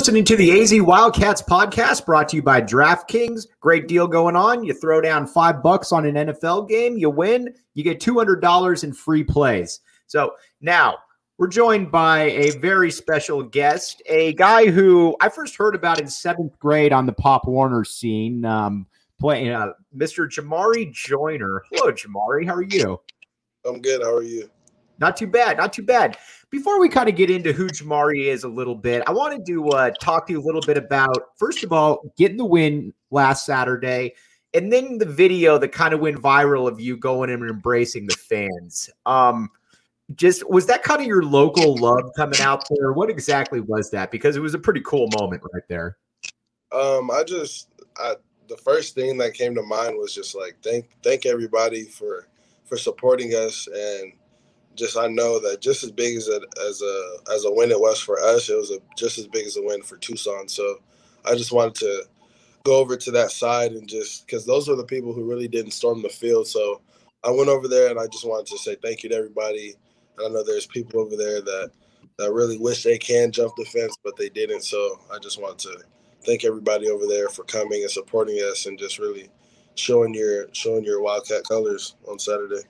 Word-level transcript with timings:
Listening 0.00 0.24
to 0.24 0.36
the 0.36 0.62
AZ 0.62 0.72
Wildcats 0.80 1.42
podcast 1.42 2.06
brought 2.06 2.30
to 2.30 2.36
you 2.36 2.42
by 2.42 2.62
DraftKings. 2.62 3.46
Great 3.60 3.86
deal 3.86 4.08
going 4.08 4.34
on. 4.34 4.64
You 4.64 4.72
throw 4.72 5.02
down 5.02 5.26
five 5.26 5.62
bucks 5.62 5.92
on 5.92 6.06
an 6.06 6.14
NFL 6.14 6.70
game, 6.70 6.96
you 6.96 7.10
win, 7.10 7.52
you 7.74 7.84
get 7.84 8.00
$200 8.00 8.82
in 8.82 8.94
free 8.94 9.22
plays. 9.22 9.80
So 10.06 10.32
now 10.62 10.96
we're 11.36 11.48
joined 11.48 11.92
by 11.92 12.30
a 12.30 12.52
very 12.60 12.90
special 12.90 13.42
guest, 13.42 14.02
a 14.06 14.32
guy 14.32 14.70
who 14.70 15.14
I 15.20 15.28
first 15.28 15.54
heard 15.56 15.74
about 15.74 16.00
in 16.00 16.08
seventh 16.08 16.58
grade 16.58 16.94
on 16.94 17.04
the 17.04 17.12
Pop 17.12 17.46
Warner 17.46 17.84
scene, 17.84 18.46
um, 18.46 18.86
playing 19.20 19.50
uh, 19.50 19.74
Mr. 19.94 20.26
Jamarye 20.26 20.90
Joiner. 20.94 21.62
Hello, 21.70 21.92
Jamarye. 21.92 22.46
How 22.46 22.54
are 22.54 22.62
you? 22.62 22.98
I'm 23.66 23.82
good. 23.82 24.00
How 24.00 24.14
are 24.14 24.22
you? 24.22 24.48
Not 25.00 25.16
too 25.16 25.26
bad. 25.26 25.56
Not 25.56 25.72
too 25.72 25.82
bad. 25.82 26.18
Before 26.50 26.78
we 26.78 26.88
kind 26.88 27.08
of 27.08 27.16
get 27.16 27.30
into 27.30 27.52
who 27.52 27.68
Jamarye 27.68 28.26
is 28.26 28.44
a 28.44 28.48
little 28.48 28.74
bit, 28.74 29.02
I 29.06 29.12
wanted 29.12 29.46
to 29.46 29.68
uh, 29.68 29.90
talk 30.00 30.26
to 30.26 30.32
you 30.32 30.40
a 30.40 30.44
little 30.44 30.60
bit 30.60 30.76
about, 30.76 31.36
first 31.36 31.64
of 31.64 31.72
all, 31.72 32.12
getting 32.16 32.36
the 32.36 32.44
win 32.44 32.92
last 33.10 33.46
Saturday, 33.46 34.14
and 34.52 34.72
then 34.72 34.98
the 34.98 35.06
video 35.06 35.58
that 35.58 35.68
kind 35.68 35.94
of 35.94 36.00
went 36.00 36.18
viral 36.18 36.68
of 36.68 36.80
you 36.80 36.96
going 36.96 37.30
and 37.30 37.42
embracing 37.48 38.06
the 38.06 38.16
fans. 38.16 38.90
Um, 39.06 39.48
just 40.16 40.48
was 40.50 40.66
that 40.66 40.82
kind 40.82 41.00
of 41.00 41.06
your 41.06 41.22
local 41.22 41.76
love 41.76 42.10
coming 42.16 42.40
out 42.40 42.64
there? 42.68 42.92
What 42.92 43.10
exactly 43.10 43.60
was 43.60 43.90
that? 43.90 44.10
Because 44.10 44.36
it 44.36 44.40
was 44.40 44.54
a 44.54 44.58
pretty 44.58 44.80
cool 44.80 45.08
moment 45.18 45.42
right 45.54 45.62
there. 45.68 45.96
Um, 46.72 47.10
I 47.12 47.22
just, 47.24 47.68
I 47.96 48.16
the 48.50 48.56
first 48.56 48.96
thing 48.96 49.16
that 49.18 49.32
came 49.32 49.54
to 49.54 49.62
mind 49.62 49.96
was 49.96 50.12
just 50.12 50.34
like 50.34 50.56
thank 50.62 50.88
thank 51.02 51.24
everybody 51.24 51.84
for 51.84 52.26
for 52.64 52.76
supporting 52.76 53.30
us 53.30 53.66
and 53.68 54.12
just 54.76 54.96
I 54.96 55.08
know 55.08 55.38
that 55.40 55.60
just 55.60 55.84
as 55.84 55.90
big 55.90 56.16
as 56.16 56.28
a 56.28 56.40
as 56.66 56.82
a 56.82 57.32
as 57.32 57.44
a 57.44 57.52
win 57.52 57.70
it 57.70 57.80
was 57.80 58.00
for 58.00 58.20
us, 58.20 58.48
it 58.48 58.56
was 58.56 58.70
a, 58.70 58.78
just 58.96 59.18
as 59.18 59.26
big 59.26 59.46
as 59.46 59.56
a 59.56 59.62
win 59.62 59.82
for 59.82 59.96
Tucson. 59.96 60.48
So 60.48 60.78
I 61.24 61.34
just 61.34 61.52
wanted 61.52 61.74
to 61.76 62.04
go 62.64 62.76
over 62.76 62.96
to 62.96 63.10
that 63.10 63.30
side 63.30 63.72
and 63.72 63.88
just 63.88 64.26
because 64.26 64.44
those 64.46 64.68
are 64.68 64.76
the 64.76 64.84
people 64.84 65.12
who 65.12 65.28
really 65.28 65.48
didn't 65.48 65.72
storm 65.72 66.02
the 66.02 66.08
field. 66.08 66.46
So 66.46 66.80
I 67.24 67.30
went 67.30 67.48
over 67.48 67.68
there 67.68 67.90
and 67.90 67.98
I 67.98 68.06
just 68.06 68.26
wanted 68.26 68.46
to 68.46 68.58
say 68.58 68.76
thank 68.82 69.02
you 69.02 69.08
to 69.10 69.16
everybody. 69.16 69.74
And 70.18 70.26
I 70.26 70.30
know 70.30 70.44
there's 70.44 70.66
people 70.66 71.00
over 71.00 71.16
there 71.16 71.40
that 71.40 71.70
that 72.18 72.32
really 72.32 72.58
wish 72.58 72.82
they 72.82 72.98
can 72.98 73.32
jump 73.32 73.54
the 73.56 73.64
fence, 73.64 73.96
but 74.04 74.16
they 74.16 74.28
didn't. 74.28 74.62
So 74.62 75.00
I 75.12 75.18
just 75.18 75.40
want 75.40 75.58
to 75.60 75.82
thank 76.24 76.44
everybody 76.44 76.88
over 76.88 77.06
there 77.06 77.28
for 77.28 77.44
coming 77.44 77.82
and 77.82 77.90
supporting 77.90 78.36
us 78.36 78.66
and 78.66 78.78
just 78.78 78.98
really 78.98 79.28
showing 79.74 80.14
your 80.14 80.46
showing 80.52 80.84
your 80.84 81.02
Wildcat 81.02 81.44
colors 81.48 81.96
on 82.06 82.18
Saturday. 82.18 82.62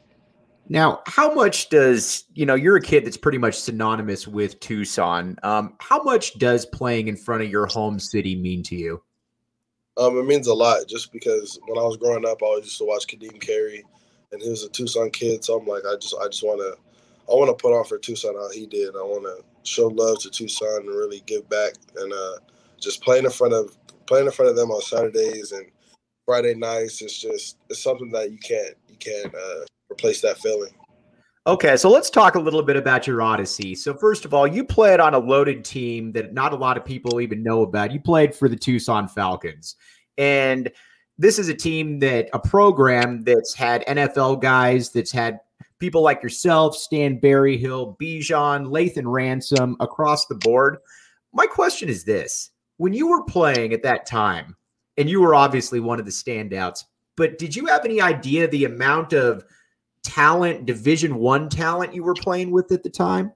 Now, 0.69 1.03
how 1.07 1.35
much 1.35 1.69
does 1.69 2.25
you 2.35 2.47
know 2.47 2.55
you're 2.55 2.77
a 2.77 2.83
kid 2.83 3.05
that's 3.05 3.17
pretty 3.17 3.39
much 3.39 3.59
synonymous 3.59 4.29
with 4.29 4.61
Tucson? 4.61 5.37
Um, 5.43 5.75
how 5.81 6.03
much 6.03 6.39
does 6.39 6.65
playing 6.67 7.09
in 7.09 7.17
front 7.17 7.43
of 7.43 7.51
your 7.51 7.67
home 7.67 7.99
city 7.99 8.37
mean 8.37 8.63
to 8.65 8.77
you? 8.77 9.03
Um, 9.97 10.17
it 10.17 10.25
means 10.25 10.47
a 10.47 10.55
lot, 10.55 10.87
just 10.87 11.13
because 11.13 11.59
when 11.67 11.79
I 11.79 11.83
was 11.83 11.97
growing 11.97 12.25
up, 12.25 12.43
I 12.43 12.47
always 12.47 12.65
used 12.65 12.79
to 12.79 12.85
watch 12.85 13.07
Ka'Deem 13.09 13.41
Carey, 13.41 13.85
and 14.33 14.41
he 14.41 14.49
was 14.49 14.63
a 14.63 14.69
Tucson 14.71 15.11
kid. 15.11 15.45
So 15.45 15.59
I'm 15.59 15.67
like, 15.67 15.83
I 15.85 15.97
just, 15.97 16.15
I 16.23 16.27
just 16.27 16.45
want 16.45 16.61
to, 16.61 16.81
I 17.31 17.35
want 17.35 17.51
to 17.51 17.61
put 17.61 17.77
on 17.77 17.85
for 17.85 17.99
Tucson 17.99 18.35
how 18.35 18.51
he 18.51 18.67
did. 18.67 18.97
I 18.97 19.03
want 19.03 19.25
to 19.25 19.45
show 19.69 19.89
love 19.89 20.21
to 20.21 20.31
Tucson 20.31 20.83
and 20.83 20.89
really 20.89 21.23
give 21.27 21.49
back, 21.49 21.75
and 21.97 22.13
uh, 22.13 22.37
just 22.79 23.03
playing 23.03 23.25
in 23.25 23.31
front 23.31 23.53
of, 23.53 23.77
playing 24.07 24.27
in 24.27 24.33
front 24.33 24.51
of 24.51 24.57
them 24.57 24.71
on 24.71 24.81
Saturdays 24.81 25.53
and 25.53 25.67
Friday 26.25 26.55
nights. 26.55 27.03
It's 27.03 27.21
just, 27.21 27.59
it's 27.69 27.83
something 27.83 28.11
that 28.13 28.31
you 28.31 28.39
can't, 28.39 28.77
you 28.89 28.97
can't. 28.97 29.35
Uh, 29.35 29.65
replace 29.91 30.21
that 30.21 30.39
feeling. 30.39 30.73
Okay, 31.47 31.77
so 31.77 31.91
let's 31.91 32.11
talk 32.11 32.35
a 32.35 32.41
little 32.41 32.63
bit 32.63 32.77
about 32.77 33.07
your 33.07 33.23
odyssey. 33.23 33.75
So, 33.75 33.95
first 33.95 34.25
of 34.25 34.35
all, 34.35 34.47
you 34.47 34.63
played 34.63 35.01
on 35.01 35.15
a 35.15 35.19
loaded 35.19 35.65
team 35.65 36.13
that 36.13 36.35
not 36.35 36.53
a 36.53 36.57
lot 36.57 36.77
of 36.77 36.85
people 36.85 37.21
even 37.21 37.43
know 37.43 37.63
about. 37.63 37.93
You 37.93 38.01
played 38.01 38.35
for 38.35 38.49
the 38.49 38.57
Tucson 38.57 39.09
Falcons. 39.09 39.77
And 40.19 40.71
this 41.17 41.39
is 41.39 41.49
a 41.49 41.55
team 41.55 41.99
that, 42.01 42.29
a 42.35 42.39
program 42.39 43.23
that's 43.23 43.55
had 43.55 43.87
NFL 43.87 44.43
guys, 44.43 44.91
that's 44.91 45.11
had 45.11 45.41
people 45.79 46.03
like 46.03 46.23
yourself, 46.23 46.77
Stan 46.77 47.19
Berryhill, 47.19 47.97
Bijan, 48.01 48.67
Lathan 48.67 49.11
Ransom 49.11 49.77
across 49.81 50.27
the 50.27 50.35
board. 50.35 50.77
My 51.33 51.47
question 51.47 51.89
is 51.89 52.05
this 52.05 52.51
when 52.77 52.93
you 52.93 53.09
were 53.09 53.25
playing 53.25 53.73
at 53.73 53.83
that 53.83 54.07
time, 54.07 54.57
and 54.99 55.09
you 55.09 55.21
were 55.21 55.35
obviously 55.35 55.81
one 55.81 55.99
of 55.99 56.05
the 56.05 56.11
standouts, 56.11 56.85
but 57.17 57.39
did 57.39 57.57
you 57.57 57.67
have 57.67 57.85
any 57.85 58.01
idea 58.01 58.47
the 58.47 58.67
amount 58.67 59.15
of 59.15 59.45
talent, 60.03 60.67
Division 60.67 61.17
One 61.17 61.49
talent 61.49 61.95
you 61.95 62.03
were 62.03 62.15
playing 62.15 62.51
with 62.51 62.73
at 62.73 62.83
the 62.83 62.91
time? 62.91 63.33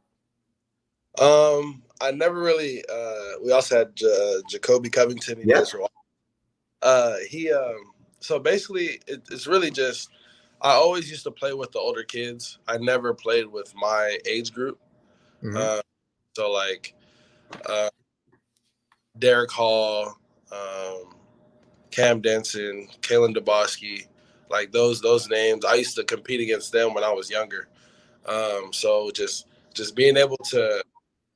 Um, 1.20 1.82
I 2.00 2.10
never 2.12 2.40
really. 2.40 2.84
Uh, 2.92 3.38
we 3.42 3.52
also 3.52 3.78
had 3.78 3.98
uh, 4.02 4.42
Jacoby 4.48 4.90
Covington. 4.90 5.40
He 5.40 5.48
yeah. 5.48 5.64
Uh, 6.82 7.14
he 7.28 7.50
um, 7.52 7.92
so 8.20 8.38
basically 8.38 9.00
it, 9.06 9.22
it's 9.30 9.46
really 9.46 9.70
just. 9.70 10.10
I 10.60 10.70
always 10.70 11.10
used 11.10 11.24
to 11.24 11.30
play 11.30 11.52
with 11.52 11.72
the 11.72 11.78
older 11.78 12.04
kids. 12.04 12.58
I 12.66 12.78
never 12.78 13.12
played 13.12 13.46
with 13.46 13.74
my 13.74 14.18
age 14.26 14.52
group. 14.54 14.78
Mm-hmm. 15.42 15.56
Uh, 15.58 15.80
so 16.34 16.50
like, 16.50 16.94
uh, 17.68 17.90
Derek 19.18 19.50
Hall, 19.50 20.16
um, 20.50 21.14
Cam 21.90 22.20
Denson, 22.22 22.88
Kalen 23.02 23.36
DeBoski, 23.36 24.06
like 24.50 24.72
those 24.72 25.00
those 25.00 25.28
names. 25.28 25.64
I 25.64 25.74
used 25.74 25.96
to 25.96 26.04
compete 26.04 26.40
against 26.40 26.72
them 26.72 26.94
when 26.94 27.04
I 27.04 27.12
was 27.12 27.30
younger. 27.30 27.68
Um, 28.26 28.72
so 28.72 29.10
just 29.10 29.46
just 29.74 29.96
being 29.96 30.16
able 30.16 30.38
to 30.50 30.82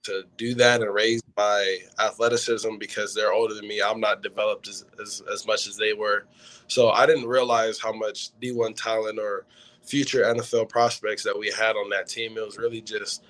to 0.04 0.24
do 0.36 0.54
that 0.54 0.80
and 0.80 0.92
raise 0.92 1.20
my 1.36 1.78
athleticism 1.98 2.76
because 2.78 3.14
they're 3.14 3.32
older 3.32 3.54
than 3.54 3.68
me. 3.68 3.82
I'm 3.82 4.00
not 4.00 4.22
developed 4.22 4.66
as, 4.68 4.84
as, 5.00 5.22
as 5.30 5.46
much 5.46 5.66
as 5.66 5.76
they 5.76 5.92
were. 5.92 6.24
So 6.66 6.90
I 6.90 7.04
didn't 7.04 7.26
realize 7.26 7.78
how 7.80 7.92
much 7.92 8.30
D1 8.40 8.74
talent 8.76 9.18
or 9.18 9.44
future 9.82 10.22
NFL 10.22 10.68
prospects 10.68 11.24
that 11.24 11.38
we 11.38 11.50
had 11.50 11.76
on 11.76 11.90
that 11.90 12.08
team. 12.08 12.38
It 12.38 12.46
was 12.46 12.58
really 12.58 12.80
just 12.80 13.24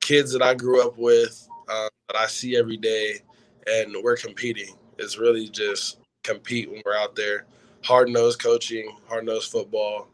kids 0.00 0.32
that 0.32 0.42
I 0.42 0.54
grew 0.54 0.82
up 0.86 0.96
with, 0.96 1.46
uh, 1.68 1.88
that 2.08 2.16
I 2.16 2.26
see 2.26 2.56
every 2.56 2.76
day, 2.76 3.20
and 3.66 3.94
we're 4.02 4.16
competing. 4.16 4.76
It's 4.98 5.18
really 5.18 5.48
just 5.48 5.98
compete 6.22 6.70
when 6.70 6.82
we're 6.86 6.96
out 6.96 7.16
there 7.16 7.44
hard 7.84 8.08
nosed 8.08 8.42
coaching, 8.42 8.96
hard 9.06 9.26
nosed 9.26 9.52
football, 9.52 10.08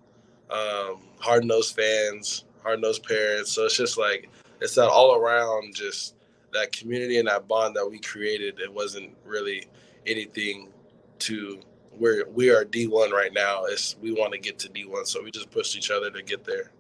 um, 0.51 1.03
hard 1.19 1.45
nosed 1.45 1.77
fans, 1.77 2.45
hard 2.63 2.81
nosed 2.81 3.05
parents. 3.05 3.53
So 3.53 3.65
it's 3.65 3.77
just 3.77 3.97
like 3.97 4.29
it's 4.61 4.75
that 4.75 4.89
all 4.89 5.15
around 5.15 5.75
just 5.75 6.17
that 6.53 6.73
community 6.73 7.19
and 7.19 7.29
that 7.29 7.47
bond 7.47 7.77
that 7.77 7.89
we 7.89 8.01
created. 8.01 8.59
It 8.59 8.73
wasn't 8.73 9.17
really 9.25 9.69
anything 10.05 10.69
to 11.21 11.61
where 11.97 12.25
we 12.29 12.51
are 12.51 12.65
D1 12.65 13.13
right 13.13 13.33
now. 13.33 13.65
It's 13.65 13.97
we 14.01 14.13
want 14.13 14.33
to 14.33 14.39
get 14.39 14.59
to 14.61 14.69
D1, 14.69 15.07
so 15.07 15.23
we 15.23 15.31
just 15.31 15.51
pushed 15.51 15.77
each 15.77 15.91
other 15.91 16.11
to 16.11 16.23
get 16.23 16.45
there. 16.45 16.73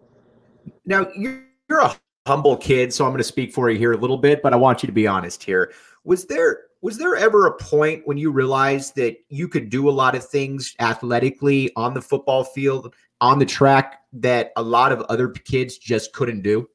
Now 0.84 1.06
you're 1.14 1.44
a 1.80 1.96
humble 2.26 2.56
kid, 2.56 2.92
so 2.92 3.04
I'm 3.04 3.12
going 3.12 3.18
to 3.18 3.24
speak 3.24 3.52
for 3.52 3.70
you 3.70 3.78
here 3.78 3.92
a 3.92 3.96
little 3.96 4.18
bit, 4.18 4.42
but 4.42 4.52
I 4.52 4.56
want 4.56 4.82
you 4.82 4.88
to 4.88 4.92
be 4.92 5.06
honest 5.06 5.44
here. 5.44 5.72
Was 6.02 6.26
there 6.26 6.64
was 6.82 6.96
there 6.96 7.16
ever 7.16 7.46
a 7.46 7.56
point 7.56 8.06
when 8.06 8.16
you 8.16 8.30
realized 8.30 8.96
that 8.96 9.16
you 9.28 9.48
could 9.48 9.68
do 9.68 9.88
a 9.88 9.92
lot 9.92 10.14
of 10.14 10.26
things 10.26 10.74
athletically 10.80 11.70
on 11.76 11.92
the 11.94 12.00
football 12.00 12.44
field, 12.44 12.94
on 13.20 13.38
the 13.38 13.44
track 13.44 14.00
that 14.14 14.52
a 14.56 14.62
lot 14.62 14.92
of 14.92 15.02
other 15.02 15.28
kids 15.28 15.76
just 15.76 16.12
couldn't 16.12 16.42
do? 16.42 16.68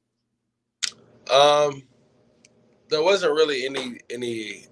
Um, 1.31 1.83
there 2.89 3.01
wasn't 3.01 3.33
really 3.33 3.65
any 3.65 3.99
any. 4.11 4.67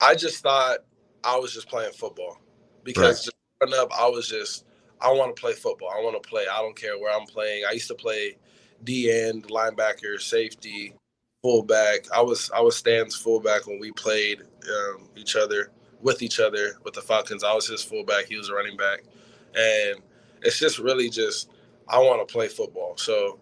I 0.00 0.14
just 0.14 0.42
thought 0.42 0.78
I 1.24 1.36
was 1.38 1.54
just 1.54 1.68
playing 1.68 1.92
football 1.92 2.40
because 2.84 3.02
right. 3.02 3.24
just 3.24 3.36
growing 3.58 3.74
up, 3.80 3.88
I 3.98 4.06
was 4.06 4.28
just 4.28 4.66
I 5.00 5.10
want 5.12 5.34
to 5.34 5.40
play 5.40 5.54
football. 5.54 5.90
I 5.90 6.02
want 6.02 6.22
to 6.22 6.28
play. 6.28 6.44
I 6.50 6.58
don't 6.60 6.76
care 6.76 6.98
where 6.98 7.16
I'm 7.18 7.26
playing. 7.26 7.64
I 7.66 7.72
used 7.72 7.88
to 7.88 7.94
play 7.94 8.36
D 8.84 9.10
end, 9.10 9.48
linebacker, 9.48 10.20
safety, 10.20 10.94
fullback. 11.42 12.10
I 12.12 12.20
was 12.20 12.50
I 12.54 12.60
was 12.60 12.76
Stan's 12.76 13.16
fullback 13.16 13.66
when 13.66 13.78
we 13.78 13.92
played 13.92 14.40
um, 14.40 15.08
each 15.16 15.36
other 15.36 15.70
with 16.00 16.22
each 16.22 16.40
other 16.40 16.78
with 16.84 16.94
the 16.94 17.02
Falcons. 17.02 17.44
I 17.44 17.54
was 17.54 17.66
his 17.66 17.82
fullback. 17.82 18.26
He 18.26 18.36
was 18.36 18.48
a 18.48 18.54
running 18.54 18.76
back, 18.76 19.02
and 19.54 20.00
it's 20.42 20.58
just 20.58 20.78
really 20.78 21.10
just 21.10 21.50
I 21.88 21.98
want 21.98 22.26
to 22.26 22.32
play 22.32 22.48
football. 22.48 22.96
So 22.96 23.38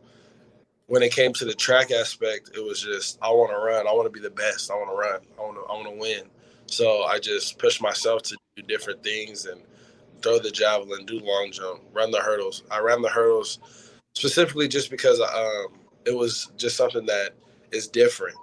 when 0.86 1.02
it 1.02 1.12
came 1.12 1.32
to 1.34 1.44
the 1.44 1.54
track 1.54 1.90
aspect, 1.90 2.50
it 2.54 2.64
was 2.64 2.80
just 2.80 3.18
I 3.22 3.30
want 3.30 3.50
to 3.50 3.58
run. 3.58 3.86
I 3.86 3.92
want 3.92 4.06
to 4.06 4.12
be 4.12 4.20
the 4.20 4.30
best. 4.30 4.70
I 4.70 4.74
want 4.74 4.90
to 4.90 4.96
run. 4.96 5.20
I 5.38 5.42
want 5.42 5.56
to 5.56 5.72
I 5.72 5.74
want 5.74 5.94
to 5.94 6.00
win. 6.00 6.30
So 6.66 7.04
I 7.04 7.18
just 7.18 7.58
pushed 7.58 7.80
myself 7.80 8.22
to 8.22 8.36
do 8.56 8.62
different 8.62 9.02
things 9.02 9.46
and 9.46 9.62
throw 10.22 10.38
the 10.38 10.50
javelin, 10.50 11.06
do 11.06 11.20
long 11.20 11.50
jump, 11.52 11.82
run 11.92 12.10
the 12.10 12.20
hurdles. 12.20 12.64
I 12.70 12.80
ran 12.80 13.02
the 13.02 13.08
hurdles 13.08 13.60
specifically 14.14 14.66
just 14.66 14.90
because 14.90 15.20
um, 15.20 15.78
it 16.04 16.16
was 16.16 16.50
just 16.56 16.76
something 16.76 17.06
that 17.06 17.34
is 17.72 17.88
different. 17.88 18.36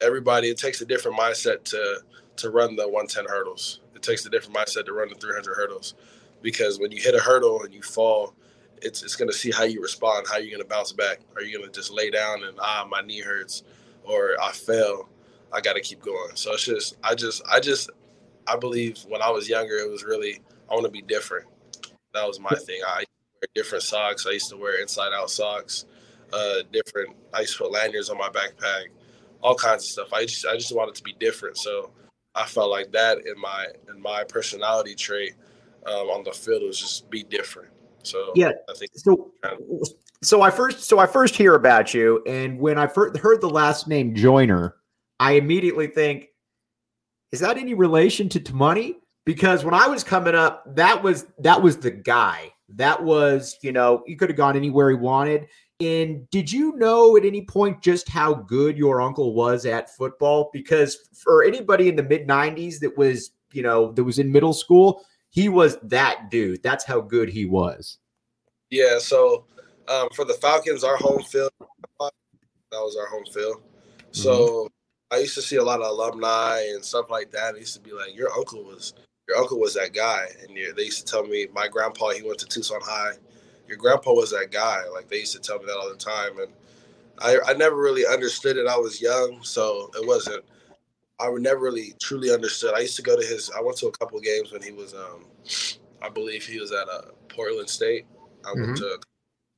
Everybody, 0.00 0.48
it 0.48 0.58
takes 0.58 0.80
a 0.80 0.84
different 0.84 1.18
mindset 1.18 1.64
to 1.64 2.00
to 2.36 2.50
run 2.50 2.76
the 2.76 2.88
110 2.88 3.26
hurdles. 3.26 3.80
It 3.94 4.02
takes 4.02 4.26
a 4.26 4.30
different 4.30 4.56
mindset 4.56 4.86
to 4.86 4.92
run 4.92 5.08
the 5.08 5.14
300 5.14 5.54
hurdles, 5.54 5.94
because 6.42 6.78
when 6.78 6.90
you 6.90 7.00
hit 7.00 7.14
a 7.14 7.20
hurdle 7.20 7.62
and 7.62 7.72
you 7.72 7.82
fall, 7.82 8.34
it's 8.82 9.02
it's 9.02 9.16
going 9.16 9.30
to 9.30 9.36
see 9.36 9.50
how 9.50 9.64
you 9.64 9.80
respond, 9.80 10.26
how 10.28 10.38
you're 10.38 10.50
going 10.50 10.62
to 10.62 10.68
bounce 10.68 10.92
back. 10.92 11.20
Are 11.36 11.42
you 11.42 11.58
going 11.58 11.70
to 11.70 11.78
just 11.78 11.92
lay 11.92 12.10
down 12.10 12.44
and 12.44 12.58
ah 12.60 12.86
my 12.90 13.00
knee 13.02 13.20
hurts, 13.20 13.62
or 14.02 14.32
I 14.42 14.52
fell? 14.52 15.08
I 15.52 15.60
got 15.60 15.74
to 15.74 15.80
keep 15.80 16.02
going. 16.02 16.34
So 16.34 16.52
it's 16.52 16.64
just, 16.64 16.96
I 17.04 17.14
just, 17.14 17.40
I 17.48 17.60
just, 17.60 17.88
I 18.48 18.56
believe 18.56 18.98
when 19.08 19.22
I 19.22 19.30
was 19.30 19.48
younger, 19.48 19.76
it 19.76 19.88
was 19.88 20.02
really, 20.02 20.40
I 20.68 20.74
want 20.74 20.84
to 20.84 20.90
be 20.90 21.02
different. 21.02 21.46
That 22.12 22.26
was 22.26 22.40
my 22.40 22.50
thing. 22.50 22.80
I 22.84 23.04
wear 23.34 23.48
different 23.54 23.84
socks. 23.84 24.26
I 24.26 24.32
used 24.32 24.50
to 24.50 24.56
wear 24.56 24.80
inside 24.82 25.12
out 25.14 25.30
socks, 25.30 25.84
uh, 26.32 26.62
different. 26.72 27.16
I 27.32 27.40
used 27.40 27.56
to 27.56 27.64
put 27.64 27.72
lanyards 27.72 28.10
on 28.10 28.18
my 28.18 28.28
backpack, 28.28 28.86
all 29.42 29.54
kinds 29.54 29.84
of 29.84 29.90
stuff. 29.90 30.12
I 30.12 30.24
just, 30.24 30.46
I 30.46 30.54
just 30.54 30.74
wanted 30.74 30.94
to 30.94 31.02
be 31.02 31.14
different. 31.20 31.56
So 31.58 31.90
I 32.34 32.44
felt 32.46 32.70
like 32.70 32.90
that 32.92 33.18
in 33.26 33.38
my, 33.40 33.66
in 33.88 34.00
my 34.00 34.24
personality 34.24 34.94
trait 34.94 35.34
um, 35.86 36.08
on 36.08 36.24
the 36.24 36.32
field 36.32 36.62
was 36.62 36.80
just 36.80 37.10
be 37.10 37.22
different. 37.22 37.70
So 38.02 38.32
yeah, 38.34 38.52
I 38.68 38.74
think 38.74 38.90
so. 38.94 39.32
So 40.22 40.42
I 40.42 40.50
first, 40.50 40.84
so 40.84 40.98
I 40.98 41.06
first 41.06 41.36
hear 41.36 41.54
about 41.54 41.94
you, 41.94 42.22
and 42.26 42.58
when 42.58 42.78
I 42.78 42.86
first 42.86 43.16
heard 43.18 43.40
the 43.40 43.48
last 43.48 43.88
name 43.88 44.14
Joiner, 44.14 44.76
I 45.20 45.32
immediately 45.32 45.86
think, 45.86 46.28
is 47.32 47.40
that 47.40 47.58
any 47.58 47.74
relation 47.74 48.28
to 48.30 48.40
Tuimoni? 48.40 48.96
Because 49.24 49.64
when 49.64 49.74
I 49.74 49.86
was 49.86 50.04
coming 50.04 50.34
up, 50.34 50.76
that 50.76 51.02
was 51.02 51.26
that 51.38 51.62
was 51.62 51.78
the 51.78 51.90
guy. 51.90 52.52
That 52.70 53.02
was, 53.02 53.58
you 53.62 53.72
know, 53.72 54.02
he 54.06 54.16
could 54.16 54.28
have 54.28 54.36
gone 54.36 54.56
anywhere 54.56 54.90
he 54.90 54.96
wanted. 54.96 55.46
And 55.84 56.28
did 56.30 56.50
you 56.50 56.76
know 56.76 57.16
at 57.16 57.24
any 57.24 57.42
point 57.42 57.82
just 57.82 58.08
how 58.08 58.34
good 58.34 58.76
your 58.78 59.00
uncle 59.00 59.34
was 59.34 59.66
at 59.66 59.94
football? 59.94 60.50
Because 60.52 61.08
for 61.12 61.44
anybody 61.44 61.88
in 61.88 61.96
the 61.96 62.02
mid 62.02 62.26
90s 62.26 62.78
that 62.80 62.96
was, 62.96 63.32
you 63.52 63.62
know, 63.62 63.92
that 63.92 64.04
was 64.04 64.18
in 64.18 64.32
middle 64.32 64.52
school, 64.52 65.04
he 65.30 65.48
was 65.48 65.78
that 65.82 66.30
dude. 66.30 66.62
That's 66.62 66.84
how 66.84 67.00
good 67.00 67.28
he 67.28 67.44
was. 67.44 67.98
Yeah. 68.70 68.98
So 68.98 69.46
um, 69.88 70.08
for 70.14 70.24
the 70.24 70.34
Falcons, 70.34 70.84
our 70.84 70.96
home 70.96 71.22
field, 71.22 71.50
that 71.60 72.12
was 72.72 72.96
our 72.96 73.06
home 73.06 73.26
field. 73.32 73.62
So 74.12 74.30
mm-hmm. 74.30 75.14
I 75.14 75.18
used 75.18 75.34
to 75.34 75.42
see 75.42 75.56
a 75.56 75.64
lot 75.64 75.80
of 75.80 75.86
alumni 75.86 76.60
and 76.72 76.84
stuff 76.84 77.10
like 77.10 77.30
that. 77.32 77.54
They 77.54 77.60
used 77.60 77.74
to 77.74 77.80
be 77.80 77.92
like, 77.92 78.14
"Your 78.14 78.32
uncle 78.32 78.64
was 78.64 78.94
your 79.28 79.38
uncle 79.38 79.60
was 79.60 79.74
that 79.74 79.92
guy," 79.92 80.26
and 80.42 80.56
they 80.76 80.82
used 80.82 81.06
to 81.06 81.10
tell 81.10 81.24
me, 81.24 81.46
"My 81.52 81.68
grandpa, 81.68 82.10
he 82.10 82.22
went 82.22 82.38
to 82.38 82.46
Tucson 82.46 82.80
High. 82.82 83.14
Your 83.68 83.76
grandpa 83.76 84.12
was 84.12 84.30
that 84.30 84.50
guy." 84.50 84.82
Like 84.92 85.08
they 85.08 85.18
used 85.20 85.34
to 85.34 85.40
tell 85.40 85.58
me 85.58 85.66
that 85.66 85.76
all 85.76 85.88
the 85.88 85.96
time, 85.96 86.38
and 86.38 86.52
I, 87.18 87.38
I 87.46 87.54
never 87.54 87.76
really 87.76 88.06
understood 88.06 88.56
it. 88.56 88.66
I 88.66 88.76
was 88.76 89.00
young, 89.00 89.42
so 89.42 89.90
it 89.94 90.06
wasn't. 90.06 90.44
I 91.20 91.30
never 91.38 91.60
really 91.60 91.94
truly 92.00 92.32
understood. 92.32 92.74
I 92.74 92.80
used 92.80 92.96
to 92.96 93.02
go 93.02 93.18
to 93.18 93.26
his. 93.26 93.50
I 93.56 93.60
went 93.60 93.76
to 93.78 93.86
a 93.86 93.92
couple 93.92 94.18
games 94.20 94.52
when 94.52 94.62
he 94.62 94.72
was. 94.72 94.94
um 94.94 95.26
I 96.02 96.10
believe 96.10 96.44
he 96.44 96.60
was 96.60 96.70
at 96.70 96.86
uh, 96.88 97.12
Portland 97.30 97.70
State. 97.70 98.04
I 98.44 98.48
mm-hmm. 98.48 98.62
went 98.62 98.76
to 98.78 98.98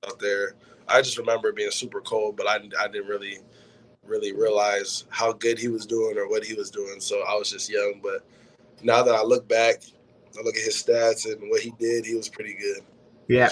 out 0.07 0.19
there. 0.21 0.55
I 0.87 1.03
just 1.03 1.19
remember 1.19 1.51
being 1.53 1.73
super 1.73 2.01
cold, 2.01 2.37
but 2.37 2.47
I, 2.47 2.57
I 2.79 2.87
didn't 2.89 3.09
really 3.09 3.39
really 4.05 4.33
realize 4.33 5.05
how 5.09 5.33
good 5.33 5.59
he 5.59 5.67
was 5.67 5.85
doing 5.85 6.17
or 6.17 6.29
what 6.29 6.45
he 6.45 6.55
was 6.55 6.71
doing. 6.71 7.01
So 7.01 7.25
I 7.29 7.35
was 7.35 7.51
just 7.51 7.69
young. 7.69 8.01
But 8.01 8.25
now 8.83 9.03
that 9.03 9.15
I 9.15 9.23
look 9.23 9.49
back, 9.49 9.83
I 10.39 10.43
look 10.43 10.57
at 10.57 10.63
his 10.63 10.81
stats 10.81 11.25
and 11.27 11.51
what 11.51 11.61
he 11.61 11.73
did, 11.79 12.07
he 12.07 12.15
was 12.15 12.29
pretty 12.29 12.55
good. 12.55 12.85
Yeah. 13.29 13.51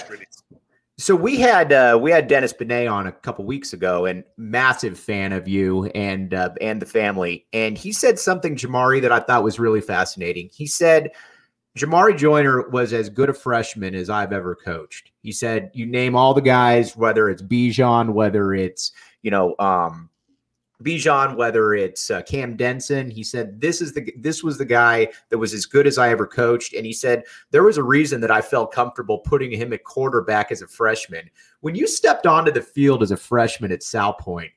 So 0.97 1.13
we 1.13 1.37
had 1.37 1.73
uh, 1.73 1.99
we 2.01 2.11
had 2.11 2.27
Dennis 2.27 2.53
Benet 2.53 2.87
on 2.87 3.07
a 3.07 3.11
couple 3.11 3.43
weeks 3.45 3.73
ago, 3.73 4.05
and 4.05 4.23
massive 4.37 4.97
fan 4.97 5.33
of 5.33 5.47
you 5.47 5.85
and 5.87 6.33
uh, 6.33 6.51
and 6.61 6.81
the 6.81 6.85
family. 6.85 7.45
And 7.51 7.77
he 7.77 7.91
said 7.91 8.17
something, 8.17 8.55
Jamarye, 8.55 9.01
that 9.01 9.11
I 9.11 9.19
thought 9.19 9.43
was 9.43 9.59
really 9.59 9.81
fascinating. 9.81 10.49
He 10.53 10.65
said 10.65 11.11
Jamarye 11.77 12.17
Joiner 12.17 12.69
was 12.69 12.93
as 12.93 13.09
good 13.09 13.29
a 13.29 13.33
freshman 13.33 13.93
as 13.93 14.09
I've 14.09 14.31
ever 14.31 14.55
coached. 14.55 15.11
He 15.21 15.33
said, 15.33 15.69
"You 15.73 15.85
name 15.85 16.15
all 16.15 16.33
the 16.33 16.41
guys, 16.41 16.95
whether 16.95 17.29
it's 17.29 17.41
Bijan, 17.41 18.13
whether 18.13 18.53
it's 18.53 18.93
you 19.21 19.31
know 19.31 19.55
um, 19.59 20.09
Bijan, 20.83 21.35
whether 21.35 21.73
it's 21.73 22.11
uh, 22.11 22.21
Cam 22.23 22.57
Denson, 22.57 23.09
he 23.09 23.23
said 23.23 23.61
this 23.61 23.81
is 23.81 23.93
the 23.93 24.13
this 24.17 24.43
was 24.43 24.57
the 24.57 24.65
guy 24.65 25.07
that 25.29 25.37
was 25.37 25.53
as 25.53 25.65
good 25.65 25.87
as 25.87 25.97
I 25.97 26.09
ever 26.09 26.27
coached, 26.27 26.73
and 26.73 26.85
he 26.85 26.91
said 26.91 27.23
there 27.51 27.63
was 27.63 27.77
a 27.77 27.83
reason 27.83 28.19
that 28.21 28.31
I 28.31 28.41
felt 28.41 28.73
comfortable 28.73 29.19
putting 29.19 29.51
him 29.51 29.71
at 29.71 29.85
quarterback 29.85 30.51
as 30.51 30.61
a 30.61 30.67
freshman. 30.67 31.29
When 31.61 31.75
you 31.75 31.87
stepped 31.87 32.27
onto 32.27 32.51
the 32.51 32.61
field 32.61 33.03
as 33.03 33.11
a 33.11 33.17
freshman 33.17 33.71
at 33.71 33.81
Salpointe, 33.81 34.51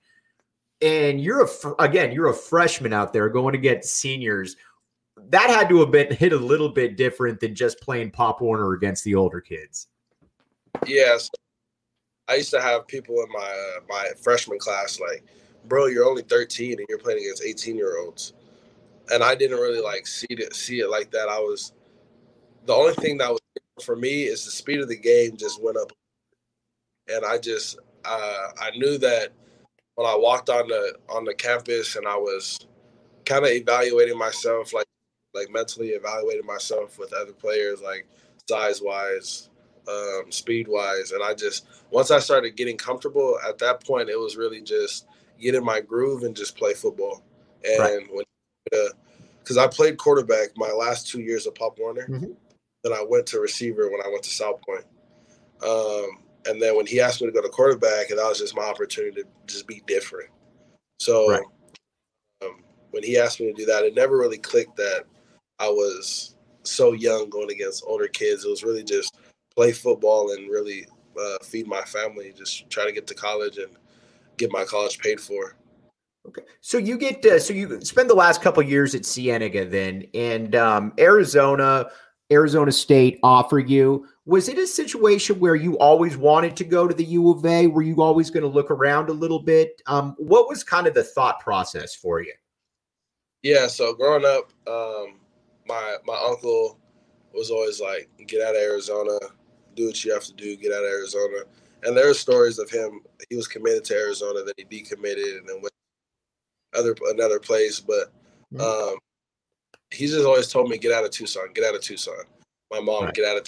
and 0.82 1.20
you're 1.20 1.44
a 1.44 1.48
again 1.78 2.10
you're 2.10 2.30
a 2.30 2.34
freshman 2.34 2.92
out 2.92 3.12
there 3.12 3.28
going 3.28 3.52
to 3.52 3.58
get 3.58 3.84
seniors, 3.84 4.56
that 5.30 5.50
had 5.50 5.68
to 5.68 5.78
have 5.78 5.92
been 5.92 6.12
hit 6.12 6.32
a 6.32 6.36
little 6.36 6.68
bit 6.68 6.96
different 6.96 7.38
than 7.38 7.54
just 7.54 7.80
playing 7.80 8.10
Pop 8.10 8.40
Warner 8.40 8.72
against 8.72 9.04
the 9.04 9.14
older 9.14 9.40
kids. 9.40 9.86
Yes, 10.84 11.30
I 12.26 12.34
used 12.34 12.50
to 12.50 12.60
have 12.60 12.88
people 12.88 13.14
in 13.22 13.32
my 13.32 13.50
uh, 13.76 13.80
my 13.88 14.10
freshman 14.20 14.58
class 14.58 14.98
like 14.98 15.24
bro, 15.68 15.86
you're 15.86 16.08
only 16.08 16.22
13 16.22 16.78
and 16.78 16.86
you're 16.88 16.98
playing 16.98 17.20
against 17.20 17.44
18 17.44 17.76
year 17.76 17.98
olds. 17.98 18.32
And 19.10 19.22
I 19.22 19.34
didn't 19.34 19.58
really 19.58 19.80
like 19.80 20.06
see 20.06 20.26
it 20.30 20.54
see 20.54 20.80
it 20.80 20.90
like 20.90 21.10
that. 21.12 21.28
I 21.28 21.38
was 21.38 21.72
the 22.66 22.74
only 22.74 22.94
thing 22.94 23.18
that 23.18 23.30
was 23.30 23.40
for 23.82 23.96
me 23.96 24.24
is 24.24 24.44
the 24.44 24.50
speed 24.50 24.80
of 24.80 24.88
the 24.88 24.96
game 24.96 25.36
just 25.36 25.62
went 25.62 25.76
up, 25.78 25.92
and 27.08 27.24
I 27.24 27.38
just 27.38 27.78
uh, 28.04 28.48
I 28.60 28.70
knew 28.76 28.98
that 28.98 29.32
when 29.94 30.06
I 30.06 30.16
walked 30.16 30.50
on 30.50 30.68
the 30.68 30.94
on 31.08 31.24
the 31.24 31.34
campus 31.34 31.96
and 31.96 32.06
I 32.06 32.16
was 32.16 32.58
kind 33.24 33.44
of 33.44 33.50
evaluating 33.50 34.18
myself, 34.18 34.72
like 34.72 34.86
like 35.34 35.50
mentally 35.50 35.88
evaluating 35.88 36.46
myself 36.46 36.98
with 36.98 37.12
other 37.12 37.32
players, 37.32 37.80
like 37.80 38.06
size 38.48 38.80
wise, 38.82 39.48
um, 39.88 40.30
speed 40.30 40.68
wise, 40.68 41.12
and 41.12 41.22
I 41.22 41.34
just 41.34 41.66
once 41.90 42.10
I 42.10 42.18
started 42.18 42.56
getting 42.56 42.76
comfortable 42.76 43.38
at 43.48 43.58
that 43.58 43.84
point, 43.84 44.10
it 44.10 44.18
was 44.18 44.36
really 44.36 44.60
just 44.60 45.06
get 45.40 45.54
in 45.54 45.64
my 45.64 45.80
groove 45.80 46.22
and 46.22 46.36
just 46.36 46.56
play 46.56 46.74
football. 46.74 47.22
And 47.64 47.78
right. 47.80 48.06
when, 48.10 48.24
because 48.64 49.56
uh, 49.56 49.64
I 49.64 49.66
played 49.66 49.98
quarterback 49.98 50.48
my 50.56 50.70
last 50.70 51.08
two 51.08 51.20
years 51.20 51.46
of 51.46 51.54
Pop 51.54 51.78
Warner, 51.78 52.06
mm-hmm. 52.06 52.32
then 52.84 52.92
I 52.92 53.04
went 53.08 53.26
to 53.28 53.40
receiver 53.40 53.90
when 53.90 54.00
I 54.04 54.08
went 54.08 54.22
to 54.24 54.30
Salpointe. 54.30 54.84
Um, 55.64 56.22
and 56.46 56.62
then 56.62 56.76
when 56.76 56.86
he 56.86 57.00
asked 57.00 57.20
me 57.20 57.26
to 57.26 57.32
go 57.32 57.42
to 57.42 57.48
quarterback, 57.48 58.10
and 58.10 58.18
that 58.18 58.28
was 58.28 58.38
just 58.38 58.56
my 58.56 58.62
opportunity 58.62 59.22
to 59.22 59.28
just 59.46 59.66
be 59.66 59.82
different. 59.86 60.30
So 61.00 61.30
right. 61.30 61.42
um, 62.42 62.62
when 62.90 63.02
he 63.02 63.18
asked 63.18 63.40
me 63.40 63.46
to 63.46 63.52
do 63.52 63.66
that, 63.66 63.84
it 63.84 63.94
never 63.94 64.16
really 64.16 64.38
clicked 64.38 64.76
that 64.76 65.04
I 65.58 65.68
was 65.68 66.36
so 66.62 66.92
young 66.92 67.28
going 67.28 67.50
against 67.50 67.84
older 67.86 68.08
kids. 68.08 68.44
It 68.44 68.50
was 68.50 68.62
really 68.62 68.84
just 68.84 69.18
play 69.54 69.72
football 69.72 70.32
and 70.32 70.48
really 70.48 70.86
uh, 71.20 71.36
feed 71.42 71.66
my 71.66 71.82
family, 71.82 72.32
just 72.36 72.70
try 72.70 72.84
to 72.84 72.92
get 72.92 73.06
to 73.08 73.14
college 73.14 73.58
and 73.58 73.76
get 74.38 74.52
my 74.52 74.64
college 74.64 74.98
paid 74.98 75.20
for. 75.20 75.56
Okay, 76.26 76.42
so 76.60 76.78
you 76.78 76.98
get 76.98 77.24
uh, 77.24 77.38
so 77.38 77.52
you 77.52 77.80
spend 77.80 78.10
the 78.10 78.14
last 78.14 78.42
couple 78.42 78.62
years 78.62 78.94
at 78.94 79.04
Cienega 79.04 79.64
then, 79.64 80.04
and 80.14 80.54
um, 80.54 80.92
Arizona, 80.98 81.86
Arizona 82.30 82.72
State 82.72 83.18
offer 83.22 83.58
you. 83.58 84.06
Was 84.26 84.48
it 84.48 84.58
a 84.58 84.66
situation 84.66 85.40
where 85.40 85.54
you 85.54 85.78
always 85.78 86.18
wanted 86.18 86.54
to 86.56 86.64
go 86.64 86.86
to 86.86 86.94
the 86.94 87.04
U 87.04 87.30
of 87.30 87.46
A? 87.46 87.66
Were 87.66 87.82
you 87.82 88.02
always 88.02 88.28
going 88.28 88.42
to 88.42 88.48
look 88.48 88.70
around 88.70 89.08
a 89.08 89.14
little 89.14 89.38
bit? 89.38 89.80
Um, 89.86 90.14
what 90.18 90.48
was 90.48 90.62
kind 90.62 90.86
of 90.86 90.92
the 90.92 91.04
thought 91.04 91.40
process 91.40 91.94
for 91.94 92.20
you? 92.20 92.34
Yeah, 93.42 93.66
so 93.68 93.94
growing 93.94 94.26
up, 94.26 94.52
um, 94.66 95.20
my 95.66 95.96
my 96.04 96.20
uncle 96.28 96.78
was 97.32 97.50
always 97.50 97.80
like, 97.80 98.10
"Get 98.26 98.42
out 98.42 98.54
of 98.54 98.60
Arizona, 98.60 99.18
do 99.76 99.86
what 99.86 100.04
you 100.04 100.12
have 100.12 100.24
to 100.24 100.34
do, 100.34 100.56
get 100.56 100.72
out 100.72 100.84
of 100.84 100.90
Arizona." 100.90 101.44
And 101.84 101.96
there 101.96 102.08
are 102.08 102.14
stories 102.14 102.58
of 102.58 102.70
him. 102.70 103.00
He 103.30 103.36
was 103.36 103.48
committed 103.48 103.84
to 103.84 103.94
Arizona, 103.94 104.40
then 104.44 104.54
he 104.56 104.64
decommitted, 104.64 105.38
and 105.38 105.48
then 105.48 105.60
went 105.62 105.72
other 106.76 106.94
another 107.10 107.38
place. 107.38 107.80
But 107.80 108.12
mm-hmm. 108.52 108.60
um, 108.60 108.98
he 109.90 110.06
just 110.06 110.26
always 110.26 110.48
told 110.48 110.68
me, 110.68 110.78
"Get 110.78 110.92
out 110.92 111.04
of 111.04 111.10
Tucson, 111.10 111.52
get 111.54 111.64
out 111.64 111.74
of 111.74 111.82
Tucson." 111.82 112.24
My 112.70 112.80
mom, 112.80 113.04
right. 113.04 113.14
get 113.14 113.24
out 113.24 113.36
of 113.36 113.46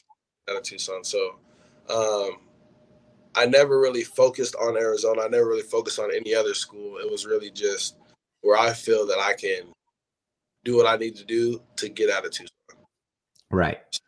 out 0.49 0.57
of 0.57 0.63
Tucson. 0.63 1.05
So 1.05 1.37
um, 1.89 2.39
I 3.35 3.47
never 3.47 3.81
really 3.81 4.03
focused 4.03 4.55
on 4.57 4.77
Arizona. 4.77 5.23
I 5.23 5.29
never 5.29 5.47
really 5.47 5.63
focused 5.63 5.99
on 5.99 6.11
any 6.15 6.35
other 6.35 6.55
school. 6.55 6.99
It 6.99 7.11
was 7.11 7.27
really 7.27 7.51
just 7.51 7.97
where 8.43 8.59
I 8.59 8.73
feel 8.73 9.07
that 9.07 9.19
I 9.19 9.35
can 9.35 9.73
do 10.65 10.77
what 10.77 10.87
I 10.87 10.97
need 10.97 11.17
to 11.17 11.25
do 11.25 11.63
to 11.77 11.89
get 11.89 12.11
out 12.11 12.25
of 12.25 12.33
Tucson. 12.33 12.49
Right. 13.51 14.01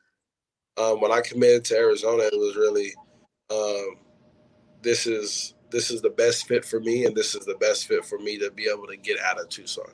Um, 0.79 1.01
when 1.01 1.13
I 1.13 1.21
committed 1.21 1.65
to 1.67 1.77
Arizona, 1.77 2.25
it 2.25 2.39
was 2.39 2.57
really 2.57 2.93
um, 3.51 3.97
this 4.83 5.07
is 5.07 5.55
this 5.71 5.91
is 5.91 6.03
the 6.03 6.11
best 6.11 6.47
fit 6.47 6.65
for 6.65 6.81
me, 6.81 7.07
and 7.07 7.17
this 7.17 7.35
is 7.35 7.47
the 7.47 7.55
best 7.57 7.87
fit 7.87 8.05
for 8.05 8.19
me 8.19 8.39
to 8.39 8.51
be 8.51 8.69
able 8.73 8.87
to 8.87 8.97
get 8.97 9.19
out 9.21 9.41
of 9.41 9.49
Tucson. 9.49 9.93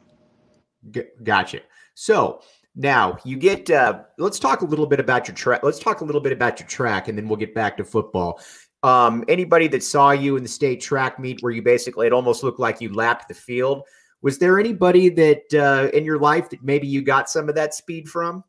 Gotcha. 1.23 1.61
So 1.95 2.42
now 2.75 3.18
you 3.25 3.37
get. 3.37 3.71
Uh, 3.71 4.02
let's 4.18 4.38
talk 4.38 4.62
a 4.62 4.64
little 4.64 4.87
bit 4.87 5.00
about 5.00 5.28
your 5.28 5.35
track. 5.35 5.62
Let's 5.62 5.78
talk 5.78 6.00
a 6.00 6.04
little 6.04 6.21
bit 6.21 6.33
about 6.33 6.61
your 6.61 6.68
track, 6.68 7.09
and 7.09 7.16
then 7.16 7.28
we'll 7.28 7.37
get 7.37 7.54
back 7.54 7.76
to 7.76 7.85
football. 7.85 8.40
Um, 8.83 9.25
anybody 9.28 9.66
that 9.68 9.83
saw 9.83 10.12
you 10.12 10.37
in 10.37 10.42
the 10.42 10.49
state 10.49 10.80
track 10.80 11.18
meet 11.18 11.42
where 11.42 11.52
you 11.52 11.62
basically 11.62 12.07
it 12.07 12.12
almost 12.12 12.42
looked 12.42 12.61
like 12.61 12.80
you 12.80 12.92
lapped 12.92 13.28
the 13.28 13.35
field. 13.35 13.83
Was 14.23 14.38
there 14.38 14.59
anybody 14.59 15.09
that 15.11 15.54
uh, 15.54 15.97
in 15.97 16.04
your 16.04 16.18
life 16.18 16.50
that 16.50 16.62
maybe 16.62 16.87
you 16.87 17.02
got 17.02 17.28
some 17.28 17.49
of 17.49 17.54
that 17.57 17.75
speed 17.75 18.09
from? 18.09 18.45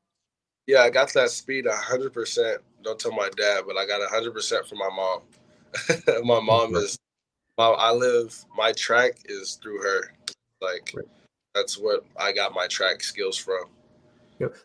Yeah, 0.67 0.81
I 0.81 0.91
got 0.91 1.12
that 1.13 1.31
speed 1.31 1.65
hundred 1.67 2.13
percent. 2.13 2.62
Don't 2.84 3.00
tell 3.00 3.12
my 3.12 3.29
dad, 3.36 3.63
but 3.67 3.77
I 3.77 3.86
got 3.88 4.08
hundred 4.10 4.34
percent 4.34 4.67
from 4.67 4.77
my 4.77 4.89
mom. 4.96 5.22
my 6.24 6.40
mom 6.40 6.76
is 6.76 6.98
my 7.58 7.66
I 7.66 7.92
live 7.92 8.46
my 8.56 8.72
track 8.74 9.14
is 9.26 9.60
through 9.62 9.82
her. 9.82 10.14
Like 10.62 10.94
that's 11.56 11.78
what 11.78 12.06
I 12.18 12.32
got 12.32 12.54
my 12.54 12.68
track 12.68 13.02
skills 13.02 13.38
from. 13.38 13.66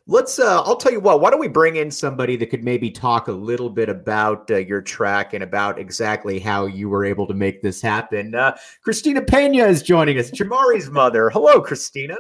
Let's. 0.07 0.39
Uh, 0.39 0.63
I'll 0.63 0.77
tell 0.77 0.93
you 0.93 1.01
what. 1.01 1.21
Why 1.21 1.31
don't 1.31 1.41
we 1.41 1.49
bring 1.49 1.77
in 1.77 1.91
somebody 1.91 2.37
that 2.37 2.47
could 2.47 2.63
maybe 2.63 2.91
talk 2.91 3.29
a 3.29 3.33
little 3.33 3.69
bit 3.69 3.89
about 3.89 4.49
uh, 4.51 4.59
your 4.59 4.81
track 4.81 5.35
and 5.35 5.43
about 5.43 5.79
exactly 5.79 6.39
how 6.39 6.67
you 6.67 6.89
were 6.89 7.05
able 7.05 7.27
to 7.27 7.35
make 7.35 7.61
this 7.61 7.83
happen? 7.83 8.35
Uh, 8.35 8.57
Christina 8.83 9.21
Pena 9.21 9.65
is 9.65 9.83
joining 9.83 10.19
us. 10.19 10.31
Jamarye's 10.31 10.91
mother. 10.91 11.29
Hello, 11.31 11.61
Christina. 11.61 12.17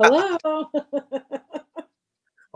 Hello. 0.00 0.38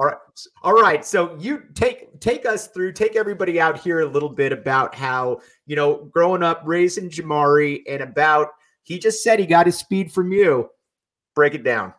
All 0.01 0.07
right. 0.07 0.17
All 0.63 0.73
right. 0.73 1.05
So 1.05 1.37
you 1.39 1.65
take 1.75 2.19
take 2.21 2.47
us 2.47 2.69
through, 2.69 2.93
take 2.93 3.17
everybody 3.17 3.61
out 3.61 3.79
here 3.79 4.01
a 4.01 4.07
little 4.07 4.31
bit 4.31 4.51
about 4.51 4.95
how, 4.95 5.43
you 5.67 5.77
know, 5.77 6.09
growing 6.11 6.43
up, 6.43 6.63
raising 6.65 7.11
Jamarye 7.11 7.83
and 7.87 8.01
about 8.01 8.49
he 8.83 8.99
just 8.99 9.23
said 9.23 9.39
he 9.39 9.45
got 9.45 9.67
his 9.67 9.77
speed 9.77 10.11
from 10.11 10.33
you. 10.33 10.71
Break 11.35 11.53
it 11.53 11.65
down. 11.65 11.93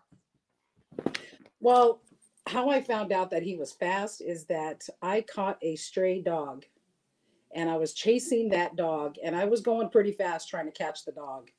Well, 1.59 2.01
how 2.47 2.69
I 2.71 2.81
found 2.81 3.11
out 3.11 3.29
that 3.29 3.43
he 3.43 3.55
was 3.55 3.71
fast 3.71 4.19
is 4.21 4.45
that 4.45 4.81
I 5.03 5.21
caught 5.21 5.59
a 5.61 5.75
stray 5.75 6.23
dog 6.23 6.65
and 7.53 7.69
I 7.69 7.77
was 7.77 7.93
chasing 7.93 8.49
that 8.49 8.75
dog 8.75 9.17
and 9.23 9.35
I 9.35 9.45
was 9.45 9.61
going 9.61 9.89
pretty 9.89 10.11
fast 10.11 10.49
trying 10.49 10.65
to 10.65 10.71
catch 10.71 11.05
the 11.05 11.11
dog. 11.11 11.51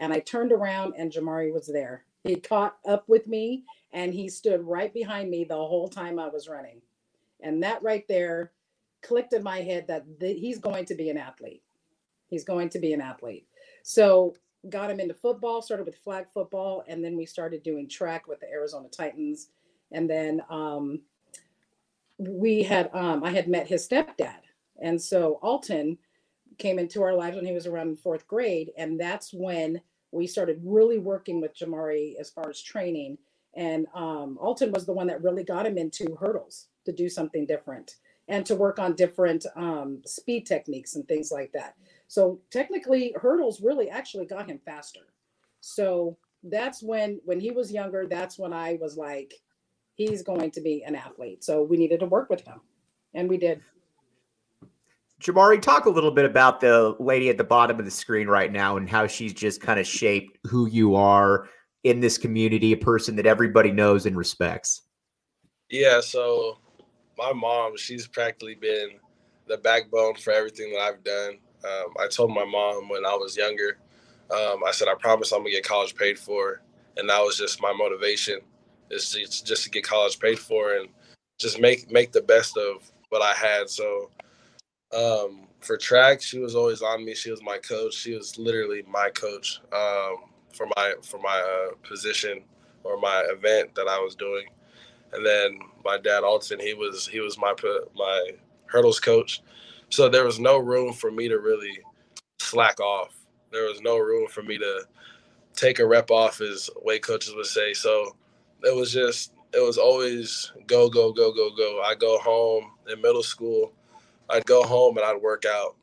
And 0.00 0.12
I 0.12 0.18
turned 0.18 0.50
around 0.50 0.94
and 0.98 1.12
Jamarye 1.12 1.54
was 1.54 1.68
there. 1.68 2.06
He 2.24 2.34
caught 2.34 2.76
up 2.88 3.08
with 3.08 3.28
me 3.28 3.62
and 3.92 4.12
he 4.12 4.28
stood 4.28 4.62
right 4.62 4.92
behind 4.92 5.30
me 5.30 5.44
the 5.44 5.54
whole 5.54 5.88
time 5.88 6.18
I 6.18 6.28
was 6.28 6.48
running. 6.48 6.80
And 7.40 7.62
that 7.62 7.82
right 7.82 8.06
there 8.08 8.52
clicked 9.02 9.32
in 9.32 9.42
my 9.42 9.60
head 9.60 9.86
that 9.88 10.04
th- 10.20 10.40
he's 10.40 10.58
going 10.58 10.84
to 10.86 10.94
be 10.94 11.10
an 11.10 11.18
athlete. 11.18 11.62
He's 12.28 12.44
going 12.44 12.70
to 12.70 12.78
be 12.78 12.92
an 12.92 13.00
athlete. 13.00 13.46
So 13.82 14.34
got 14.68 14.90
him 14.90 15.00
into 15.00 15.14
football, 15.14 15.62
started 15.62 15.86
with 15.86 15.98
flag 15.98 16.26
football, 16.34 16.82
and 16.88 17.04
then 17.04 17.16
we 17.16 17.26
started 17.26 17.62
doing 17.62 17.88
track 17.88 18.26
with 18.26 18.40
the 18.40 18.50
Arizona 18.50 18.88
Titans 18.88 19.48
and 19.92 20.08
then 20.08 20.42
um, 20.50 21.00
we 22.18 22.62
had 22.62 22.90
um, 22.92 23.22
I 23.22 23.30
had 23.30 23.48
met 23.48 23.66
his 23.66 23.86
stepdad, 23.86 24.40
and 24.80 25.00
so 25.00 25.38
Alton 25.42 25.98
came 26.58 26.78
into 26.78 27.02
our 27.02 27.14
lives 27.14 27.36
when 27.36 27.44
he 27.44 27.52
was 27.52 27.66
around 27.66 27.98
fourth 27.98 28.26
grade, 28.26 28.72
and 28.76 28.98
that's 28.98 29.32
when 29.32 29.80
we 30.12 30.26
started 30.26 30.60
really 30.64 30.98
working 30.98 31.40
with 31.40 31.56
Jamarye 31.56 32.16
as 32.18 32.30
far 32.30 32.48
as 32.48 32.60
training. 32.60 33.18
And 33.56 33.86
um, 33.94 34.38
Alton 34.40 34.70
was 34.70 34.84
the 34.84 34.92
one 34.92 35.06
that 35.06 35.22
really 35.22 35.42
got 35.42 35.66
him 35.66 35.78
into 35.78 36.14
hurdles 36.20 36.68
to 36.84 36.92
do 36.92 37.08
something 37.08 37.46
different 37.46 37.96
and 38.28 38.44
to 38.46 38.54
work 38.54 38.78
on 38.78 38.94
different 38.94 39.46
um, 39.56 40.02
speed 40.04 40.46
techniques 40.46 40.94
and 40.94 41.06
things 41.08 41.32
like 41.32 41.52
that. 41.52 41.74
So 42.08 42.40
technically, 42.50 43.14
hurdles 43.16 43.60
really 43.60 43.88
actually 43.88 44.26
got 44.26 44.48
him 44.48 44.60
faster. 44.64 45.00
So 45.60 46.16
that's 46.42 46.82
when 46.82 47.20
when 47.24 47.40
he 47.40 47.50
was 47.50 47.72
younger. 47.72 48.06
That's 48.06 48.38
when 48.38 48.52
I 48.52 48.78
was 48.80 48.96
like, 48.96 49.34
he's 49.94 50.22
going 50.22 50.50
to 50.52 50.60
be 50.60 50.84
an 50.84 50.94
athlete. 50.94 51.42
So 51.42 51.62
we 51.62 51.76
needed 51.76 52.00
to 52.00 52.06
work 52.06 52.30
with 52.30 52.42
him, 52.42 52.60
and 53.14 53.28
we 53.28 53.38
did. 53.38 53.60
Jamarye, 55.20 55.62
talk 55.62 55.86
a 55.86 55.90
little 55.90 56.10
bit 56.10 56.26
about 56.26 56.60
the 56.60 56.94
lady 57.00 57.30
at 57.30 57.38
the 57.38 57.44
bottom 57.44 57.78
of 57.78 57.86
the 57.86 57.90
screen 57.90 58.28
right 58.28 58.52
now 58.52 58.76
and 58.76 58.88
how 58.88 59.06
she's 59.06 59.32
just 59.32 59.62
kind 59.62 59.80
of 59.80 59.86
shaped 59.86 60.38
who 60.44 60.66
you 60.66 60.94
are 60.94 61.48
in 61.86 62.00
this 62.00 62.18
community, 62.18 62.72
a 62.72 62.76
person 62.76 63.14
that 63.14 63.26
everybody 63.26 63.70
knows 63.70 64.06
and 64.06 64.16
respects. 64.16 64.82
Yeah, 65.70 66.00
so 66.00 66.58
my 67.16 67.32
mom, 67.32 67.76
she's 67.76 68.08
practically 68.08 68.56
been 68.56 68.90
the 69.46 69.58
backbone 69.58 70.16
for 70.16 70.32
everything 70.32 70.72
that 70.72 70.80
I've 70.80 71.04
done. 71.04 71.38
Um, 71.64 71.94
I 72.00 72.08
told 72.08 72.32
my 72.32 72.44
mom 72.44 72.88
when 72.88 73.06
I 73.06 73.14
was 73.14 73.36
younger, 73.36 73.78
um, 74.32 74.64
I 74.66 74.72
said, 74.72 74.88
I 74.88 74.94
promise 74.94 75.30
I'm 75.30 75.40
gonna 75.40 75.50
get 75.50 75.64
college 75.64 75.94
paid 75.94 76.18
for. 76.18 76.60
And 76.96 77.08
that 77.08 77.20
was 77.20 77.38
just 77.38 77.62
my 77.62 77.72
motivation 77.72 78.40
is 78.90 79.12
just 79.12 79.64
to 79.64 79.70
get 79.70 79.84
college 79.84 80.18
paid 80.18 80.40
for 80.40 80.74
and 80.74 80.88
just 81.38 81.60
make 81.60 81.90
make 81.92 82.10
the 82.10 82.22
best 82.22 82.56
of 82.56 82.90
what 83.10 83.22
I 83.22 83.32
had. 83.32 83.70
So 83.70 84.10
um, 84.92 85.46
for 85.60 85.76
track, 85.76 86.20
she 86.20 86.40
was 86.40 86.56
always 86.56 86.82
on 86.82 87.04
me. 87.04 87.14
She 87.14 87.30
was 87.30 87.42
my 87.42 87.58
coach. 87.58 87.94
She 87.94 88.14
was 88.14 88.38
literally 88.38 88.82
my 88.88 89.10
coach 89.10 89.60
um, 89.72 90.16
for 90.56 90.66
my 90.76 90.94
for 91.02 91.18
my 91.18 91.38
uh, 91.38 91.74
position 91.86 92.42
or 92.84 92.98
my 92.98 93.24
event 93.30 93.74
that 93.74 93.88
I 93.88 93.98
was 93.98 94.14
doing. 94.14 94.46
And 95.12 95.24
then 95.24 95.58
my 95.84 95.98
dad 95.98 96.24
Alton, 96.24 96.58
he 96.60 96.74
was 96.74 97.06
he 97.06 97.20
was 97.20 97.38
my 97.38 97.54
my 97.94 98.30
hurdles 98.66 99.00
coach. 99.00 99.42
So 99.90 100.08
there 100.08 100.24
was 100.24 100.40
no 100.40 100.58
room 100.58 100.92
for 100.92 101.10
me 101.10 101.28
to 101.28 101.38
really 101.38 101.78
slack 102.40 102.80
off. 102.80 103.14
There 103.52 103.64
was 103.64 103.80
no 103.80 103.98
room 103.98 104.26
for 104.28 104.42
me 104.42 104.58
to 104.58 104.84
take 105.54 105.78
a 105.78 105.86
rep 105.86 106.10
off, 106.10 106.40
as 106.40 106.68
weight 106.82 107.02
coaches 107.02 107.34
would 107.34 107.46
say. 107.46 107.72
So 107.72 108.16
it 108.62 108.74
was 108.74 108.92
just 108.92 109.32
it 109.52 109.60
was 109.60 109.78
always 109.78 110.52
go 110.66 110.88
go 110.88 111.12
go 111.12 111.32
go 111.32 111.50
go. 111.56 111.82
I 111.82 111.94
go 111.94 112.18
home 112.18 112.72
in 112.90 113.00
middle 113.00 113.22
school. 113.22 113.72
I'd 114.28 114.44
go 114.44 114.64
home 114.64 114.96
and 114.96 115.06
I'd 115.06 115.22
work 115.22 115.44
out. 115.44 115.76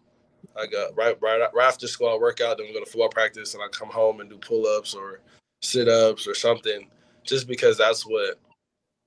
I 0.57 0.67
go 0.67 0.89
right 0.95 1.17
right 1.21 1.41
right 1.53 1.67
after 1.67 1.87
school. 1.87 2.09
I 2.09 2.17
work 2.17 2.41
out, 2.41 2.57
then 2.57 2.67
we 2.67 2.73
go 2.73 2.79
to 2.79 2.89
football 2.89 3.09
practice, 3.09 3.53
and 3.53 3.63
I 3.63 3.67
come 3.69 3.89
home 3.89 4.19
and 4.21 4.29
do 4.29 4.37
pull 4.37 4.67
ups 4.67 4.93
or 4.93 5.21
sit 5.61 5.87
ups 5.87 6.27
or 6.27 6.35
something, 6.35 6.89
just 7.23 7.47
because 7.47 7.77
that's 7.77 8.05
what 8.05 8.39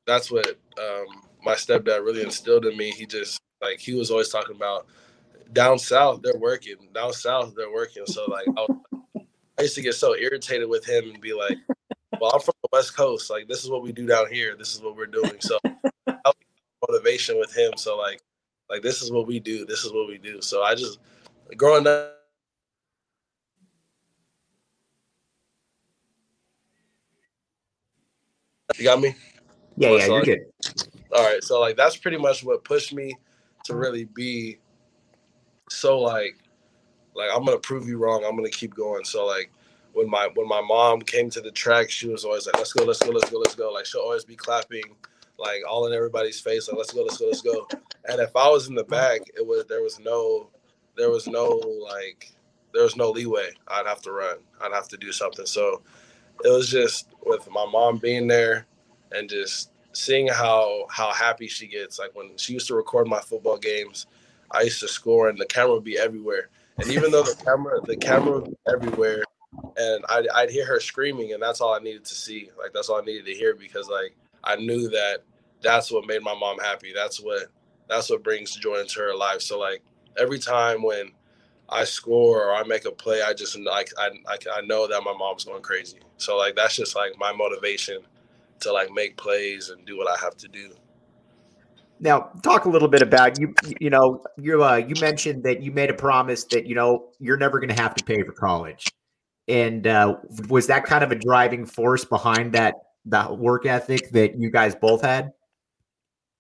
that's 0.07 0.31
what 0.31 0.47
um, 0.79 1.23
my 1.43 1.55
stepdad 1.55 2.05
really 2.05 2.23
instilled 2.23 2.67
in 2.67 2.77
me. 2.77 2.91
He 2.91 3.07
just 3.07 3.41
like 3.63 3.79
he 3.79 3.95
was 3.95 4.11
always 4.11 4.29
talking 4.29 4.57
about 4.57 4.87
down 5.53 5.79
south 5.79 6.23
they're 6.23 6.39
working, 6.39 6.77
down 6.95 7.13
south 7.13 7.55
they're 7.57 7.73
working. 7.73 8.07
So 8.07 8.25
like 8.27 8.47
I, 8.49 8.61
was, 8.61 8.79
I 9.59 9.63
used 9.63 9.75
to 9.77 9.83
get 9.83 9.95
so 9.95 10.15
irritated 10.17 10.69
with 10.69 10.85
him 10.85 11.11
and 11.11 11.21
be 11.21 11.33
like, 11.33 11.59
well, 12.21 12.33
I'm 12.35 12.41
from 12.41 12.55
the 12.63 12.69
West 12.73 12.97
Coast. 12.97 13.31
Like, 13.31 13.49
this 13.49 13.65
is 13.65 13.71
what 13.71 13.83
we 13.83 13.93
do 13.93 14.07
down 14.07 14.33
here. 14.33 14.57
This 14.57 14.75
is 14.75 14.83
what 14.83 14.97
we're 14.97 15.07
doing. 15.07 15.41
So, 15.41 15.59
motivation 16.89 17.39
with 17.39 17.57
him. 17.57 17.73
So, 17.77 17.97
like, 17.97 18.21
like 18.69 18.83
this 18.83 19.03
is 19.03 19.11
what 19.11 19.27
we 19.27 19.41
do. 19.41 19.65
This 19.65 19.85
is 19.85 19.93
what 19.93 20.09
we 20.09 20.19
do. 20.19 20.41
So, 20.43 20.63
I 20.63 20.75
just 20.75 20.99
growing 21.57 21.87
up. 21.87 22.13
You 28.79 28.85
got 28.85 29.01
me? 29.01 29.15
Yeah, 29.77 29.91
yeah, 29.91 30.07
you're 30.07 30.23
good. 30.23 30.41
All 31.13 31.23
right. 31.23 31.43
So, 31.43 31.61
like, 31.61 31.77
that's 31.77 31.97
pretty 31.97 32.17
much 32.17 32.43
what 32.43 32.65
pushed 32.65 32.93
me 32.93 33.17
to 33.65 33.77
really 33.77 34.05
be 34.05 34.59
so, 35.69 36.01
like, 36.01 36.37
like, 37.15 37.31
I'm 37.35 37.45
to 37.47 37.59
prove 37.59 37.89
you 37.89 37.99
wrong. 37.99 38.25
I'm 38.25 38.43
to 38.43 38.51
keep 38.51 38.75
going. 38.75 39.05
So, 39.05 39.25
like, 39.27 39.51
when 39.97 40.11
my 40.11 40.29
when 40.35 40.47
my 40.47 40.61
mom 40.61 41.01
came 41.01 41.31
to 41.31 41.41
the 41.41 41.51
track, 41.51 41.91
she 41.91 42.07
was 42.09 42.25
always 42.25 42.47
like, 42.47 42.59
"Let's 42.59 42.73
go, 42.75 42.85
let's 42.85 43.03
go, 43.03 43.11
let's 43.11 43.31
go, 43.31 43.39
let's 43.39 43.55
go." 43.55 43.73
Like 43.73 43.87
she'll 43.87 44.03
always 44.03 44.27
be 44.27 44.37
clapping, 44.37 44.85
like 45.39 45.63
all 45.67 45.87
in 45.87 45.95
everybody's 45.95 46.39
face, 46.39 46.69
like, 46.69 46.77
"Let's 46.77 46.93
go, 46.93 47.03
let's 47.03 47.17
go, 47.17 47.27
let's 47.27 47.41
go." 47.41 47.67
And 48.05 48.21
if 48.21 48.37
I 48.37 48.47
was 48.49 48.69
in 48.69 48.75
the 48.75 48.85
back, 48.85 49.23
it 49.35 49.45
was 49.45 49.65
there 49.67 49.83
was 49.83 49.99
no 49.99 50.51
there 50.97 51.11
was 51.11 51.27
no 51.27 51.61
like 51.83 52.33
there 52.73 52.83
was 52.83 52.97
no 52.97 53.11
leeway. 53.11 53.51
I'd 53.69 53.87
have 53.87 54.03
to 54.03 54.13
run. 54.13 54.39
I'd 54.61 54.73
have 54.73 54.89
to 54.89 54.97
do 54.97 55.13
something. 55.13 55.47
So 55.47 55.83
it 56.45 56.49
was 56.49 56.69
just 56.69 57.09
with 57.25 57.49
my 57.51 57.67
mom 57.67 57.99
being 57.99 58.27
there 58.27 58.67
and 59.13 59.29
just 59.29 59.71
seeing 59.93 60.29
how 60.29 60.87
how 60.91 61.13
happy 61.13 61.49
she 61.49 61.67
gets. 61.67 61.99
Like 61.99 62.15
when 62.15 62.37
she 62.37 62.53
used 62.53 62.69
to 62.69 62.75
record 62.75 63.09
my 63.09 63.21
football 63.21 63.57
games, 63.57 64.07
I 64.51 64.63
used 64.63 64.81
to 64.81 64.89
score 64.89 65.29
and 65.29 65.39
the 65.39 65.47
camera 65.47 65.75
would 65.75 65.85
be 65.85 65.99
everywhere. 65.99 66.49
And 66.79 66.91
even 66.91 67.11
though 67.11 67.23
the 67.23 67.37
camera 67.43 67.81
the 67.81 67.97
camera 67.97 68.41
would 68.41 68.51
be 68.51 68.57
everywhere, 68.69 69.23
and 69.77 70.05
I'd, 70.09 70.29
I'd 70.29 70.51
hear 70.51 70.67
her 70.67 70.81
screaming, 70.81 71.33
and 71.33 71.43
that's 71.43 71.61
all 71.61 71.75
I 71.75 71.79
needed 71.79 72.05
to 72.05 72.15
see. 72.15 72.51
Like 72.59 72.73
that's 72.73 72.89
all 72.89 73.01
I 73.01 73.05
needed 73.05 73.25
to 73.27 73.35
hear 73.35 73.55
because 73.55 73.89
like 73.89 74.15
I 74.45 74.57
knew 74.57 74.89
that 74.91 75.23
that's 75.63 75.91
what 75.91 76.07
made 76.07 76.23
my 76.23 76.35
mom 76.35 76.59
happy. 76.59 76.93
That's 76.95 77.21
what 77.21 77.47
that's 77.89 78.11
what 78.11 78.23
brings 78.23 78.55
joy 78.57 78.81
into 78.81 79.01
her 79.01 79.15
life. 79.15 79.41
So 79.41 79.59
like 79.59 79.83
every 80.19 80.39
time 80.39 80.83
when 80.83 81.13
I 81.69 81.85
score 81.85 82.45
or 82.49 82.55
I 82.55 82.63
make 82.65 82.85
a 82.85 82.93
play, 82.93 83.23
I 83.23 83.33
just 83.35 83.59
like 83.59 83.91
I, 83.99 84.11
I 84.29 84.39
I 84.53 84.61
know 84.63 84.87
that 84.87 85.03
my 85.03 85.15
mom's 85.17 85.45
going 85.45 85.63
crazy. 85.63 85.99
So 86.17 86.37
like 86.37 86.57
that's 86.57 86.77
just 86.77 86.95
like 86.97 87.13
my 87.19 87.33
motivation 87.33 87.99
to 88.61 88.73
like 88.73 88.91
make 88.93 89.17
plays 89.17 89.71
and 89.71 89.85
do 89.87 89.97
what 89.97 90.09
I 90.09 90.23
have 90.23 90.37
to 90.39 90.49
do. 90.49 90.75
Now, 91.99 92.31
talk 92.43 92.67
a 92.67 92.69
little 92.69 92.89
bit 92.89 93.01
about 93.01 93.41
you. 93.41 93.55
You 93.81 93.91
know, 93.91 94.23
you 94.37 94.63
uh, 94.63 94.77
you 94.77 94.95
mentioned 95.01 95.45
that 95.45 95.63
you 95.63 95.73
made 95.73 95.91
a 95.91 95.95
promise 95.95 96.45
that 96.45 96.67
you 96.67 96.75
know 96.75 97.09
you're 97.19 97.39
never 97.39 97.59
going 97.59 97.75
to 97.75 97.81
have 97.81 97.95
to 97.95 98.05
pay 98.05 98.23
for 98.23 98.33
college. 98.33 98.89
And 99.49 99.87
uh, 99.87 100.17
was 100.49 100.67
that 100.67 100.85
kind 100.85 101.05
of 101.05 101.13
a 101.13 101.15
driving 101.15 101.65
force 101.65 102.05
behind 102.05 102.53
that 102.53 102.75
that 103.07 103.39
work 103.39 103.65
ethic 103.65 104.11
that 104.11 104.39
you 104.39 104.51
guys 104.51 104.75
both 104.75 105.03
had? 105.03 105.33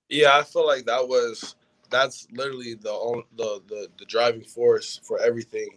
Yeah, 0.08 0.36
I 0.36 0.42
feel 0.42 0.66
like 0.66 0.84
that 0.86 1.08
was 1.08 1.56
that's 1.90 2.26
literally 2.32 2.74
the 2.74 3.22
the 3.36 3.62
the, 3.68 3.88
the 3.98 4.04
driving 4.06 4.44
force 4.44 5.00
for 5.04 5.20
everything. 5.20 5.68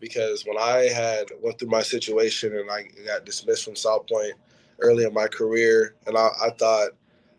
Because 0.00 0.44
when 0.46 0.56
I 0.58 0.88
had 0.88 1.28
went 1.42 1.58
through 1.58 1.68
my 1.68 1.82
situation 1.82 2.56
and 2.56 2.70
I 2.70 2.84
got 3.06 3.26
dismissed 3.26 3.64
from 3.64 3.74
Salpointe 3.74 4.32
early 4.80 5.04
in 5.04 5.12
my 5.12 5.26
career, 5.26 5.94
and 6.06 6.16
I, 6.16 6.28
I 6.42 6.50
thought 6.58 6.90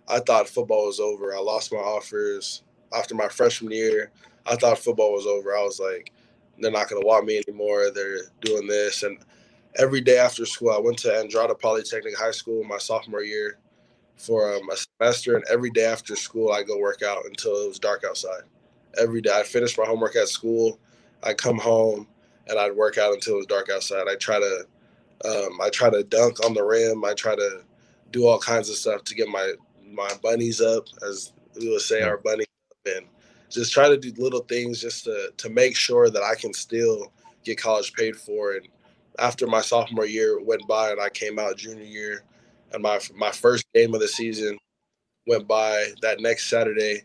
I 0.08 0.20
thought 0.20 0.48
football 0.50 0.88
was 0.88 1.00
over. 1.00 1.34
I 1.34 1.40
lost 1.40 1.74
my 1.74 1.80
offers 1.80 2.64
after 2.94 3.16
my 3.16 3.28
freshman 3.28 3.72
year. 3.74 4.12
I 4.46 4.56
thought 4.56 4.80
football 4.80 5.14
was 5.14 5.26
over. 5.26 5.56
I 5.56 5.64
was 5.64 5.80
like, 5.80 6.12
they're 6.60 6.72
not 6.72 6.90
going 6.90 7.02
to 7.02 7.08
want 7.08 7.26
me 7.26 7.42
anymore. 7.48 7.92
They're 7.92 8.20
doing 8.42 8.68
this, 8.68 9.04
and 9.04 9.18
every 9.78 10.02
day 10.02 10.18
after 10.18 10.46
school. 10.46 10.72
I 10.72 10.80
went 10.80 10.98
to 11.00 11.10
Andrada 11.10 11.60
Polytechnic 11.60 12.18
High 12.18 12.32
School 12.32 12.64
my 12.64 12.78
sophomore 12.78 13.24
year 13.24 13.58
for 14.22 14.54
um, 14.54 14.70
a 14.70 14.78
semester, 14.78 15.36
and 15.36 15.44
every 15.50 15.72
day 15.72 15.86
after 15.86 16.16
school, 16.16 16.52
I 16.52 16.64
go 16.64 16.78
work 16.78 17.02
out 17.02 17.26
until 17.26 17.54
it 17.64 17.68
was 17.68 17.80
dark 17.80 18.04
outside. 18.08 18.44
Every 19.02 19.22
day, 19.22 19.32
I 19.34 19.44
finish 19.44 19.78
my 19.78 19.86
homework 19.86 20.16
at 20.16 20.28
school. 20.28 20.80
I 21.24 21.34
come 21.34 21.58
home 21.58 22.08
and 22.48 22.60
I'd 22.60 22.76
work 22.76 22.98
out 22.98 23.14
until 23.14 23.36
it 23.36 23.38
was 23.38 23.46
dark 23.46 23.70
outside. 23.70 24.08
I 24.08 24.16
try 24.16 24.40
to, 24.40 24.66
um, 25.26 25.60
I 25.62 25.70
try 25.70 25.90
to 25.90 26.04
dunk 26.04 26.44
on 26.46 26.54
the 26.54 26.64
rim. 26.64 27.06
I 27.06 27.14
try 27.14 27.36
to 27.36 27.62
do 28.12 28.28
all 28.28 28.40
kinds 28.40 28.70
of 28.70 28.76
stuff 28.76 29.04
to 29.06 29.16
get 29.16 29.28
my 29.28 29.54
my 29.90 30.10
bunnies 30.24 30.62
up, 30.62 30.86
as 31.08 31.34
we 31.60 31.70
would 31.70 31.82
say, 31.82 32.02
our 32.02 32.18
bunny, 32.18 32.46
and 32.86 33.06
just 33.50 33.74
try 33.74 33.90
to 33.90 33.98
do 33.98 34.14
little 34.18 34.42
things 34.42 34.82
just 34.82 35.04
to 35.06 35.32
to 35.36 35.50
make 35.50 35.76
sure 35.76 36.10
that 36.10 36.24
I 36.24 36.36
can 36.36 36.54
still 36.54 37.12
get 37.44 37.58
college 37.58 37.94
paid 37.94 38.16
for. 38.16 38.54
And 38.54 38.68
after 39.20 39.48
my 39.48 39.62
sophomore 39.62 40.06
year 40.06 40.42
went 40.42 40.68
by, 40.68 40.92
and 40.92 41.02
I 41.02 41.10
came 41.10 41.40
out 41.40 41.58
junior 41.58 41.84
year, 41.84 42.24
and 42.74 42.82
my 42.84 43.00
my 43.16 43.32
first 43.32 43.66
game 43.74 43.94
of 43.94 44.02
the 44.02 44.08
season 44.08 44.58
went 45.28 45.48
by 45.48 45.88
that 46.02 46.20
next 46.20 46.50
Saturday, 46.50 47.04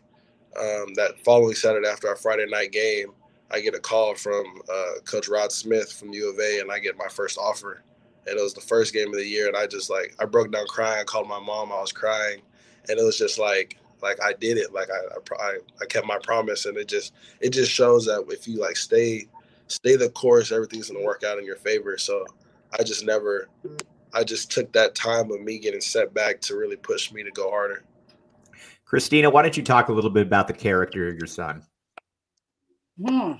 um, 0.59 0.93
that 0.95 1.19
following 1.23 1.53
Saturday 1.53 1.87
after 1.87 2.07
our 2.07 2.15
Friday 2.15 2.45
night 2.47 2.71
game, 2.71 3.11
I 3.51 3.59
get 3.59 3.75
a 3.75 3.79
call 3.79 4.15
from 4.15 4.61
uh, 4.71 4.99
Coach 5.05 5.27
Rod 5.27 5.51
Smith 5.51 5.91
from 5.91 6.13
U 6.13 6.29
of 6.29 6.39
A, 6.39 6.59
and 6.59 6.71
I 6.71 6.79
get 6.79 6.97
my 6.97 7.07
first 7.07 7.37
offer. 7.37 7.83
And 8.27 8.37
it 8.37 8.43
was 8.43 8.53
the 8.53 8.61
first 8.61 8.93
game 8.93 9.07
of 9.07 9.15
the 9.15 9.25
year, 9.25 9.47
and 9.47 9.55
I 9.55 9.67
just 9.67 9.89
like 9.89 10.15
I 10.19 10.25
broke 10.25 10.51
down 10.51 10.67
crying. 10.67 10.99
I 10.99 11.03
called 11.03 11.29
my 11.29 11.39
mom. 11.39 11.71
I 11.71 11.79
was 11.79 11.93
crying, 11.93 12.41
and 12.89 12.99
it 12.99 13.03
was 13.03 13.17
just 13.17 13.39
like 13.39 13.77
like 14.01 14.21
I 14.21 14.33
did 14.33 14.57
it. 14.57 14.73
Like 14.73 14.89
I 14.89 15.35
I, 15.41 15.57
I 15.81 15.85
kept 15.85 16.07
my 16.07 16.19
promise, 16.23 16.65
and 16.65 16.77
it 16.77 16.87
just 16.87 17.13
it 17.39 17.51
just 17.51 17.71
shows 17.71 18.05
that 18.05 18.25
if 18.27 18.47
you 18.47 18.59
like 18.59 18.75
stay 18.75 19.27
stay 19.67 19.95
the 19.95 20.09
course, 20.09 20.51
everything's 20.51 20.89
gonna 20.89 21.05
work 21.05 21.23
out 21.23 21.39
in 21.39 21.45
your 21.45 21.55
favor. 21.55 21.97
So 21.97 22.25
I 22.77 22.83
just 22.83 23.05
never 23.05 23.47
I 24.17 24.23
just 24.23 24.49
took 24.49 24.73
that 24.73 24.95
time 24.95 25.31
of 25.31 25.41
me 25.41 25.59
getting 25.59 25.79
set 25.79 26.11
back 26.11 26.41
to 26.41 26.57
really 26.57 26.75
push 26.75 27.11
me 27.11 27.21
to 27.21 27.29
go 27.29 27.51
harder. 27.51 27.85
Christina, 28.83 29.29
why 29.29 29.43
don't 29.43 29.55
you 29.55 29.61
talk 29.61 29.89
a 29.89 29.93
little 29.93 30.09
bit 30.09 30.25
about 30.25 30.47
the 30.47 30.53
character 30.53 31.07
of 31.07 31.19
your 31.19 31.27
son? 31.27 31.61
Hmm. 32.99 33.33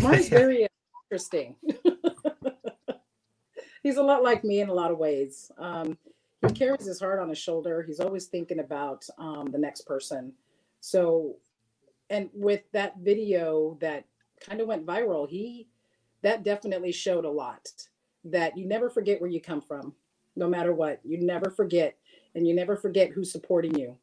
Mine's 0.00 0.28
very 0.28 0.66
interesting. 1.04 1.54
He's 3.84 3.98
a 3.98 4.02
lot 4.02 4.24
like 4.24 4.42
me 4.42 4.60
in 4.60 4.68
a 4.68 4.74
lot 4.74 4.90
of 4.90 4.98
ways. 4.98 5.52
Um, 5.58 5.96
he 6.44 6.52
carries 6.52 6.86
his 6.86 6.98
heart 6.98 7.20
on 7.20 7.28
his 7.28 7.38
shoulder. 7.38 7.84
He's 7.84 8.00
always 8.00 8.26
thinking 8.26 8.58
about 8.58 9.06
um, 9.16 9.52
the 9.52 9.58
next 9.58 9.82
person. 9.82 10.32
So, 10.80 11.36
and 12.10 12.30
with 12.34 12.62
that 12.72 12.96
video 12.98 13.76
that 13.80 14.06
kind 14.40 14.60
of 14.60 14.66
went 14.66 14.86
viral, 14.86 15.28
he 15.28 15.68
that 16.22 16.42
definitely 16.42 16.90
showed 16.90 17.24
a 17.24 17.30
lot. 17.30 17.70
That 18.24 18.56
you 18.56 18.66
never 18.66 18.88
forget 18.88 19.20
where 19.20 19.30
you 19.30 19.40
come 19.40 19.60
from, 19.60 19.94
no 20.36 20.48
matter 20.48 20.72
what. 20.72 21.00
You 21.04 21.18
never 21.18 21.50
forget, 21.50 21.96
and 22.34 22.46
you 22.46 22.54
never 22.54 22.76
forget 22.76 23.10
who's 23.10 23.32
supporting 23.32 23.76
you. 23.76 23.96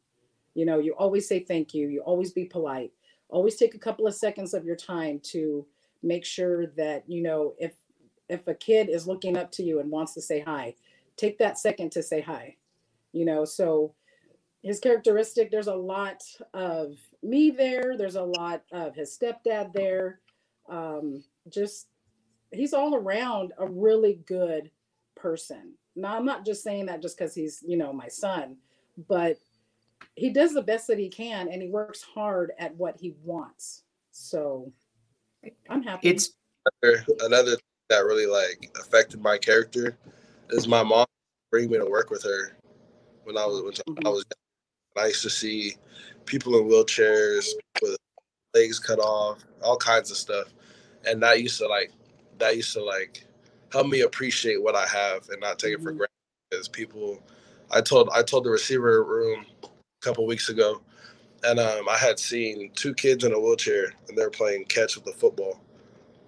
You 0.54 0.66
know, 0.66 0.78
you 0.78 0.92
always 0.92 1.26
say 1.26 1.40
thank 1.40 1.74
you. 1.74 1.88
You 1.88 2.00
always 2.00 2.32
be 2.32 2.44
polite. 2.44 2.92
Always 3.28 3.56
take 3.56 3.74
a 3.74 3.78
couple 3.78 4.06
of 4.06 4.14
seconds 4.14 4.52
of 4.54 4.64
your 4.64 4.76
time 4.76 5.20
to 5.24 5.66
make 6.02 6.24
sure 6.24 6.66
that 6.66 7.04
you 7.06 7.22
know 7.22 7.54
if 7.58 7.72
if 8.28 8.46
a 8.46 8.54
kid 8.54 8.88
is 8.88 9.06
looking 9.06 9.36
up 9.36 9.50
to 9.52 9.62
you 9.62 9.80
and 9.80 9.90
wants 9.90 10.14
to 10.14 10.20
say 10.20 10.40
hi, 10.40 10.74
take 11.16 11.38
that 11.38 11.58
second 11.58 11.90
to 11.92 12.02
say 12.02 12.20
hi. 12.20 12.56
You 13.12 13.24
know, 13.24 13.44
so 13.44 13.94
his 14.62 14.78
characteristic, 14.78 15.50
there's 15.50 15.66
a 15.66 15.74
lot 15.74 16.22
of 16.54 16.94
me 17.22 17.50
there, 17.50 17.96
there's 17.96 18.16
a 18.16 18.22
lot 18.22 18.62
of 18.72 18.94
his 18.94 19.16
stepdad 19.16 19.72
there. 19.72 20.20
Um, 20.68 21.24
just 21.48 21.88
he's 22.52 22.72
all 22.72 22.94
around 22.94 23.52
a 23.58 23.66
really 23.66 24.20
good 24.26 24.70
person. 25.16 25.74
Now 25.96 26.16
I'm 26.16 26.24
not 26.24 26.44
just 26.44 26.62
saying 26.62 26.86
that 26.86 27.02
just 27.02 27.18
because 27.18 27.34
he's, 27.34 27.62
you 27.66 27.76
know, 27.76 27.92
my 27.92 28.08
son, 28.08 28.56
but 29.08 29.38
he 30.14 30.30
does 30.30 30.54
the 30.54 30.62
best 30.62 30.86
that 30.88 30.98
he 30.98 31.08
can 31.08 31.48
and 31.48 31.62
he 31.62 31.68
works 31.68 32.02
hard 32.02 32.52
at 32.58 32.74
what 32.76 32.96
he 32.96 33.14
wants. 33.24 33.82
So 34.10 34.72
I'm 35.68 35.82
happy. 35.82 36.08
It's 36.08 36.32
another, 36.82 37.04
another 37.20 37.56
that 37.88 38.04
really 38.04 38.26
like 38.26 38.70
affected 38.78 39.20
my 39.20 39.38
character 39.38 39.96
is 40.50 40.68
my 40.68 40.82
mom 40.82 41.06
bring 41.50 41.70
me 41.70 41.78
to 41.78 41.86
work 41.86 42.10
with 42.10 42.22
her 42.22 42.56
when 43.24 43.36
I 43.36 43.44
was 43.44 43.62
when 43.62 43.72
mm-hmm. 43.72 44.06
I 44.06 44.10
was 44.10 44.24
I 44.96 45.06
used 45.06 45.22
to 45.22 45.30
see 45.30 45.76
people 46.26 46.58
in 46.58 46.68
wheelchairs 46.68 47.46
with 47.82 47.96
legs 48.54 48.78
cut 48.78 48.98
off, 48.98 49.44
all 49.62 49.76
kinds 49.76 50.10
of 50.10 50.16
stuff. 50.16 50.48
And 51.06 51.22
that 51.22 51.40
used 51.40 51.58
to 51.58 51.68
like 51.68 51.92
that 52.40 52.56
used 52.56 52.72
to 52.74 52.82
like 52.82 53.24
help 53.72 53.86
me 53.86 54.00
appreciate 54.00 54.62
what 54.62 54.74
I 54.74 54.86
have 54.86 55.28
and 55.28 55.40
not 55.40 55.58
take 55.58 55.74
it 55.74 55.82
for 55.82 55.90
mm-hmm. 55.90 55.98
granted. 55.98 56.10
Because 56.50 56.68
people 56.68 57.22
I 57.70 57.80
told 57.80 58.10
I 58.12 58.22
told 58.22 58.44
the 58.44 58.50
receiver 58.50 59.04
room 59.04 59.46
a 59.62 59.68
couple 60.00 60.26
weeks 60.26 60.48
ago 60.48 60.80
and 61.44 61.58
um, 61.58 61.88
I 61.88 61.96
had 61.96 62.18
seen 62.18 62.70
two 62.74 62.92
kids 62.94 63.24
in 63.24 63.32
a 63.32 63.40
wheelchair 63.40 63.92
and 64.08 64.18
they're 64.18 64.30
playing 64.30 64.64
catch 64.64 64.96
with 64.96 65.04
the 65.04 65.12
football 65.12 65.60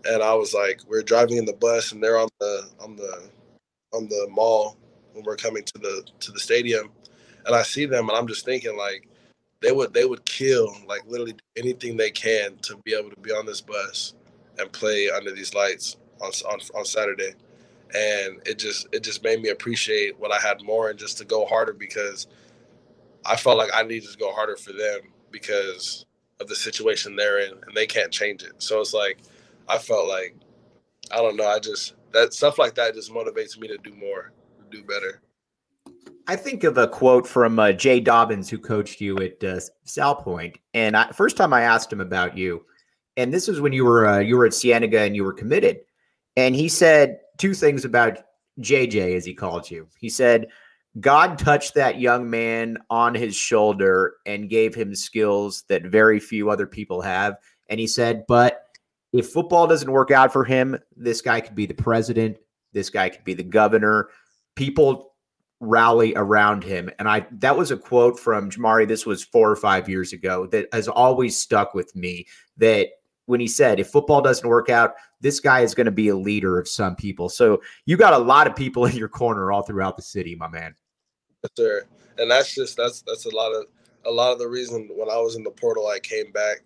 and 0.04 0.22
I 0.22 0.34
was 0.34 0.54
like, 0.54 0.80
we 0.88 0.98
are 0.98 1.02
driving 1.02 1.36
in 1.36 1.44
the 1.44 1.52
bus, 1.52 1.92
and 1.92 2.02
they're 2.02 2.18
on 2.18 2.28
the 2.40 2.68
on 2.80 2.96
the 2.96 3.30
on 3.92 4.08
the 4.08 4.26
mall 4.30 4.76
when 5.12 5.24
we're 5.24 5.36
coming 5.36 5.64
to 5.64 5.78
the 5.78 6.04
to 6.20 6.32
the 6.32 6.40
stadium, 6.40 6.90
and 7.46 7.54
I 7.54 7.62
see 7.62 7.86
them, 7.86 8.08
and 8.08 8.18
I'm 8.18 8.26
just 8.26 8.44
thinking 8.44 8.76
like, 8.76 9.08
they 9.60 9.72
would 9.72 9.92
they 9.94 10.04
would 10.04 10.24
kill 10.24 10.74
like 10.86 11.02
literally 11.06 11.36
anything 11.56 11.96
they 11.96 12.10
can 12.10 12.56
to 12.62 12.76
be 12.84 12.94
able 12.94 13.10
to 13.10 13.20
be 13.20 13.30
on 13.30 13.46
this 13.46 13.60
bus 13.60 14.14
and 14.58 14.70
play 14.72 15.08
under 15.10 15.32
these 15.32 15.54
lights 15.54 15.96
on 16.22 16.30
on, 16.50 16.60
on 16.74 16.84
Saturday, 16.84 17.34
and 17.94 18.40
it 18.46 18.58
just 18.58 18.86
it 18.92 19.02
just 19.02 19.22
made 19.22 19.40
me 19.40 19.50
appreciate 19.50 20.18
what 20.18 20.32
I 20.32 20.38
had 20.38 20.62
more 20.62 20.90
and 20.90 20.98
just 20.98 21.18
to 21.18 21.24
go 21.24 21.44
harder 21.44 21.72
because 21.72 22.26
I 23.24 23.36
felt 23.36 23.58
like 23.58 23.70
I 23.74 23.82
needed 23.82 24.10
to 24.10 24.18
go 24.18 24.32
harder 24.32 24.56
for 24.56 24.72
them 24.72 25.12
because 25.30 26.06
of 26.40 26.48
the 26.48 26.56
situation 26.56 27.16
they're 27.16 27.40
in 27.40 27.52
and 27.52 27.74
they 27.74 27.86
can't 27.86 28.12
change 28.12 28.42
it. 28.42 28.54
So 28.58 28.80
it's 28.80 28.94
like 28.94 29.18
I 29.68 29.78
felt 29.78 30.08
like 30.08 30.36
I 31.10 31.16
don't 31.16 31.36
know. 31.36 31.46
I 31.46 31.58
just 31.58 31.94
that 32.12 32.34
stuff 32.34 32.58
like 32.58 32.74
that 32.74 32.94
just 32.94 33.12
motivates 33.12 33.58
me 33.58 33.68
to 33.68 33.78
do 33.78 33.94
more, 33.94 34.32
to 34.58 34.76
do 34.76 34.84
better. 34.84 35.22
I 36.28 36.36
think 36.36 36.62
of 36.64 36.78
a 36.78 36.86
quote 36.86 37.26
from 37.26 37.58
uh, 37.58 37.72
Jay 37.72 37.98
Dobbins, 37.98 38.48
who 38.48 38.58
coached 38.58 39.00
you 39.00 39.16
at 39.18 39.42
uh, 39.42 39.58
Salpointe, 39.84 40.56
and 40.72 40.96
I, 40.96 41.10
first 41.10 41.36
time 41.36 41.52
I 41.52 41.62
asked 41.62 41.92
him 41.92 42.00
about 42.00 42.38
you, 42.38 42.64
and 43.16 43.34
this 43.34 43.48
was 43.48 43.60
when 43.60 43.72
you 43.72 43.84
were 43.84 44.06
uh, 44.06 44.18
you 44.20 44.36
were 44.36 44.46
at 44.46 44.52
Cienega 44.52 45.00
and 45.00 45.16
you 45.16 45.24
were 45.24 45.32
committed, 45.32 45.80
and 46.36 46.54
he 46.54 46.68
said 46.68 47.18
two 47.38 47.54
things 47.54 47.84
about 47.84 48.18
JJ 48.60 49.16
as 49.16 49.24
he 49.24 49.34
called 49.34 49.70
you. 49.70 49.88
He 49.98 50.08
said, 50.08 50.48
God 51.00 51.38
touched 51.38 51.74
that 51.74 52.00
young 52.00 52.28
man 52.28 52.76
on 52.90 53.14
his 53.14 53.34
shoulder 53.34 54.14
and 54.26 54.50
gave 54.50 54.74
him 54.74 54.94
skills 54.94 55.64
that 55.68 55.84
very 55.84 56.20
few 56.20 56.50
other 56.50 56.66
people 56.66 57.00
have. 57.00 57.36
And 57.70 57.80
he 57.80 57.86
said, 57.86 58.24
but 58.28 58.66
if 59.12 59.30
football 59.30 59.66
doesn't 59.66 59.90
work 59.90 60.10
out 60.10 60.32
for 60.32 60.44
him, 60.44 60.78
this 60.96 61.22
guy 61.22 61.40
could 61.40 61.54
be 61.54 61.66
the 61.66 61.74
president, 61.74 62.36
this 62.72 62.90
guy 62.90 63.08
could 63.08 63.24
be 63.24 63.34
the 63.34 63.42
governor. 63.42 64.08
People 64.54 65.14
rally 65.60 66.12
around 66.16 66.64
him. 66.64 66.90
And 66.98 67.08
I 67.08 67.26
that 67.38 67.56
was 67.56 67.70
a 67.70 67.76
quote 67.76 68.18
from 68.18 68.50
Jamarye, 68.50 68.88
this 68.88 69.06
was 69.06 69.22
four 69.22 69.50
or 69.50 69.56
five 69.56 69.88
years 69.88 70.12
ago, 70.12 70.46
that 70.48 70.68
has 70.72 70.88
always 70.88 71.38
stuck 71.38 71.72
with 71.72 71.94
me. 71.94 72.26
That 72.56 72.88
when 73.26 73.40
he 73.40 73.46
said, 73.46 73.80
if 73.80 73.88
football 73.88 74.20
doesn't 74.20 74.48
work 74.48 74.68
out, 74.68 74.94
this 75.20 75.40
guy 75.40 75.60
is 75.60 75.74
going 75.74 75.86
to 75.86 75.92
be 75.92 76.08
a 76.08 76.16
leader 76.16 76.58
of 76.58 76.68
some 76.68 76.96
people. 76.96 77.28
So 77.28 77.62
you 77.86 77.96
got 77.96 78.12
a 78.12 78.18
lot 78.18 78.46
of 78.46 78.56
people 78.56 78.84
in 78.86 78.96
your 78.96 79.08
corner 79.08 79.52
all 79.52 79.62
throughout 79.62 79.96
the 79.96 80.02
city, 80.02 80.34
my 80.34 80.48
man. 80.48 80.74
Yes, 81.42 81.50
sir. 81.56 81.82
And 82.18 82.30
that's 82.30 82.54
just 82.54 82.76
that's 82.76 83.02
that's 83.02 83.24
a 83.24 83.34
lot 83.34 83.52
of 83.52 83.66
a 84.04 84.10
lot 84.10 84.32
of 84.32 84.38
the 84.38 84.48
reason 84.48 84.88
when 84.94 85.08
I 85.08 85.16
was 85.16 85.36
in 85.36 85.42
the 85.42 85.50
portal 85.50 85.86
I 85.86 85.98
came 85.98 86.30
back 86.32 86.62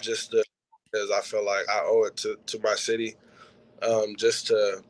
just 0.00 0.30
to 0.30 0.42
because 0.90 1.10
I 1.10 1.20
feel 1.20 1.44
like 1.44 1.68
I 1.68 1.80
owe 1.84 2.04
it 2.04 2.16
to, 2.18 2.36
to 2.46 2.60
my 2.60 2.74
city. 2.74 3.14
Um, 3.82 4.16
just 4.16 4.46
to, 4.48 4.82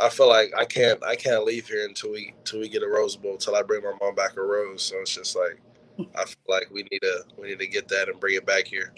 I 0.00 0.08
feel 0.08 0.28
like 0.28 0.52
I 0.56 0.64
can't 0.64 1.02
I 1.04 1.16
can't 1.16 1.44
leave 1.44 1.68
here 1.68 1.84
until 1.86 2.12
we 2.12 2.34
until 2.38 2.60
we 2.60 2.68
get 2.68 2.82
a 2.82 2.88
Rose 2.88 3.16
Bowl 3.16 3.32
until 3.32 3.56
I 3.56 3.62
bring 3.62 3.82
my 3.82 3.92
mom 4.00 4.14
back 4.14 4.36
a 4.36 4.42
rose. 4.42 4.82
So 4.82 4.96
it's 5.00 5.14
just 5.14 5.36
like 5.36 5.60
I 6.14 6.24
feel 6.24 6.36
like 6.48 6.68
we 6.70 6.82
need 6.90 7.00
to 7.02 7.24
we 7.38 7.48
need 7.48 7.58
to 7.60 7.66
get 7.66 7.88
that 7.88 8.08
and 8.08 8.20
bring 8.20 8.36
it 8.36 8.46
back 8.46 8.66
here. 8.66 8.92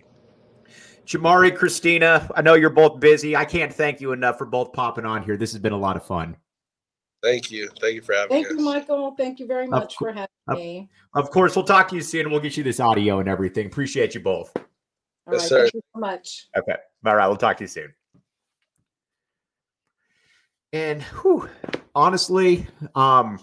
Jamarye, 1.11 1.57
Christina, 1.57 2.31
I 2.37 2.43
know 2.43 2.55
you're 2.55 2.71
both 2.71 3.01
busy. 3.01 3.35
I 3.35 3.45
can't 3.45 3.75
thank 3.75 4.01
you 4.01 4.13
enough 4.13 4.39
for 4.39 4.47
both 4.47 4.73
popping 4.73 5.05
on 5.05 5.25
here. 5.25 5.37
This 5.37 5.51
has 5.51 5.61
been 5.61 5.73
a 5.73 5.77
lot 5.77 5.97
of 5.97 6.07
fun. 6.07 6.37
Thank 7.21 7.51
you. 7.51 7.69
Thank 7.81 7.97
you 7.97 8.01
for 8.01 8.15
having 8.15 8.37
me. 8.37 8.45
Thank 8.45 8.55
us. 8.55 8.59
you, 8.59 8.65
Michael. 8.65 9.15
Thank 9.17 9.41
you 9.41 9.47
very 9.49 9.67
much 9.67 9.97
co- 9.99 10.05
for 10.05 10.13
having 10.13 10.29
of, 10.47 10.57
me. 10.57 10.89
Of 11.15 11.31
course, 11.33 11.57
we'll 11.57 11.65
talk 11.65 11.89
to 11.89 11.97
you 11.97 12.01
soon. 12.01 12.31
We'll 12.31 12.39
get 12.39 12.57
you 12.57 12.63
this 12.63 12.79
audio 12.79 13.19
and 13.19 13.29
everything. 13.29 13.67
Appreciate 13.67 14.15
you 14.15 14.21
both. 14.21 14.53
All 14.57 14.65
yes, 15.33 15.43
right, 15.43 15.49
sir. 15.49 15.63
Thank 15.63 15.75
you 15.75 15.83
so 15.95 16.01
much. 16.01 16.49
Okay. 16.57 16.77
All 17.05 17.17
right. 17.17 17.27
We'll 17.27 17.37
talk 17.37 17.57
to 17.57 17.65
you 17.65 17.69
soon. 17.69 17.93
And 20.73 21.03
whew, 21.03 21.49
honestly, 21.97 22.69
um, 22.95 23.41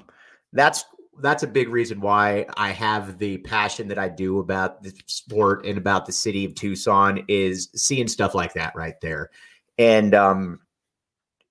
that's 0.54 0.86
that's 1.20 1.44
a 1.44 1.48
big 1.48 1.70
reason 1.70 2.00
why 2.00 2.46
I 2.56 2.72
have 2.72 3.18
the 3.18 3.38
passion 3.40 3.88
that 3.88 3.98
I 3.98 4.10
do 4.10 4.40
about 4.40 4.84
the 4.84 4.94
sport 5.08 5.66
and 5.66 5.78
about 5.78 6.06
the 6.06 6.12
city 6.12 6.46
of 6.46 6.56
Tucson 6.56 7.24
is 7.28 7.70
seeing 7.76 8.08
stuff 8.08 8.36
like 8.36 8.54
that 8.54 8.76
right 8.76 9.00
there. 9.02 9.32
And 9.78 10.14
um, 10.14 10.60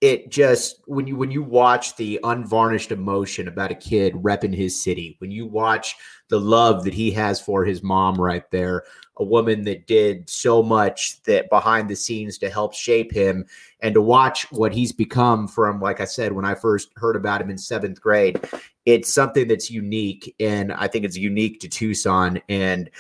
it 0.02 0.30
just 0.30 0.82
when 0.87 1.06
you 1.06 1.16
when 1.16 1.30
you 1.30 1.42
watch 1.42 1.96
the 1.96 2.20
unvarnished 2.22 2.92
emotion 2.92 3.48
about 3.48 3.70
a 3.70 3.74
kid 3.74 4.12
repping 4.14 4.54
his 4.54 4.80
city, 4.80 5.16
when 5.20 5.30
you 5.30 5.46
watch 5.46 5.96
the 6.28 6.38
love 6.38 6.85
that 6.85 6.92
he 6.92 7.11
has 7.12 7.40
for 7.40 7.64
his 7.64 7.82
mom 7.82 8.20
right 8.20 8.50
there, 8.50 8.85
a 9.16 9.24
woman 9.24 9.64
that 9.64 9.87
did 9.87 10.28
so 10.28 10.62
much 10.62 11.22
that 11.22 11.48
behind 11.48 11.88
the 11.88 11.96
scenes 11.96 12.37
to 12.38 12.50
help 12.50 12.74
shape 12.74 13.11
him 13.11 13.46
and 13.80 13.94
to 13.94 14.02
watch 14.02 14.50
what 14.52 14.74
he's 14.74 14.92
become 14.92 15.48
from 15.48 15.80
like 15.80 16.00
I 16.00 16.04
said 16.04 16.32
when 16.32 16.44
I 16.44 16.54
first 16.54 16.90
heard 16.96 17.16
about 17.16 17.40
him 17.40 17.48
in 17.48 17.56
7th 17.56 17.98
grade, 17.98 18.38
it's 18.85 19.11
something 19.11 19.48
that's 19.48 19.70
unique 19.70 20.35
and 20.38 20.72
I 20.72 20.88
think 20.88 21.06
it's 21.06 21.16
unique 21.16 21.61
to 21.61 21.68
Tucson 21.68 22.40
and 22.50 22.90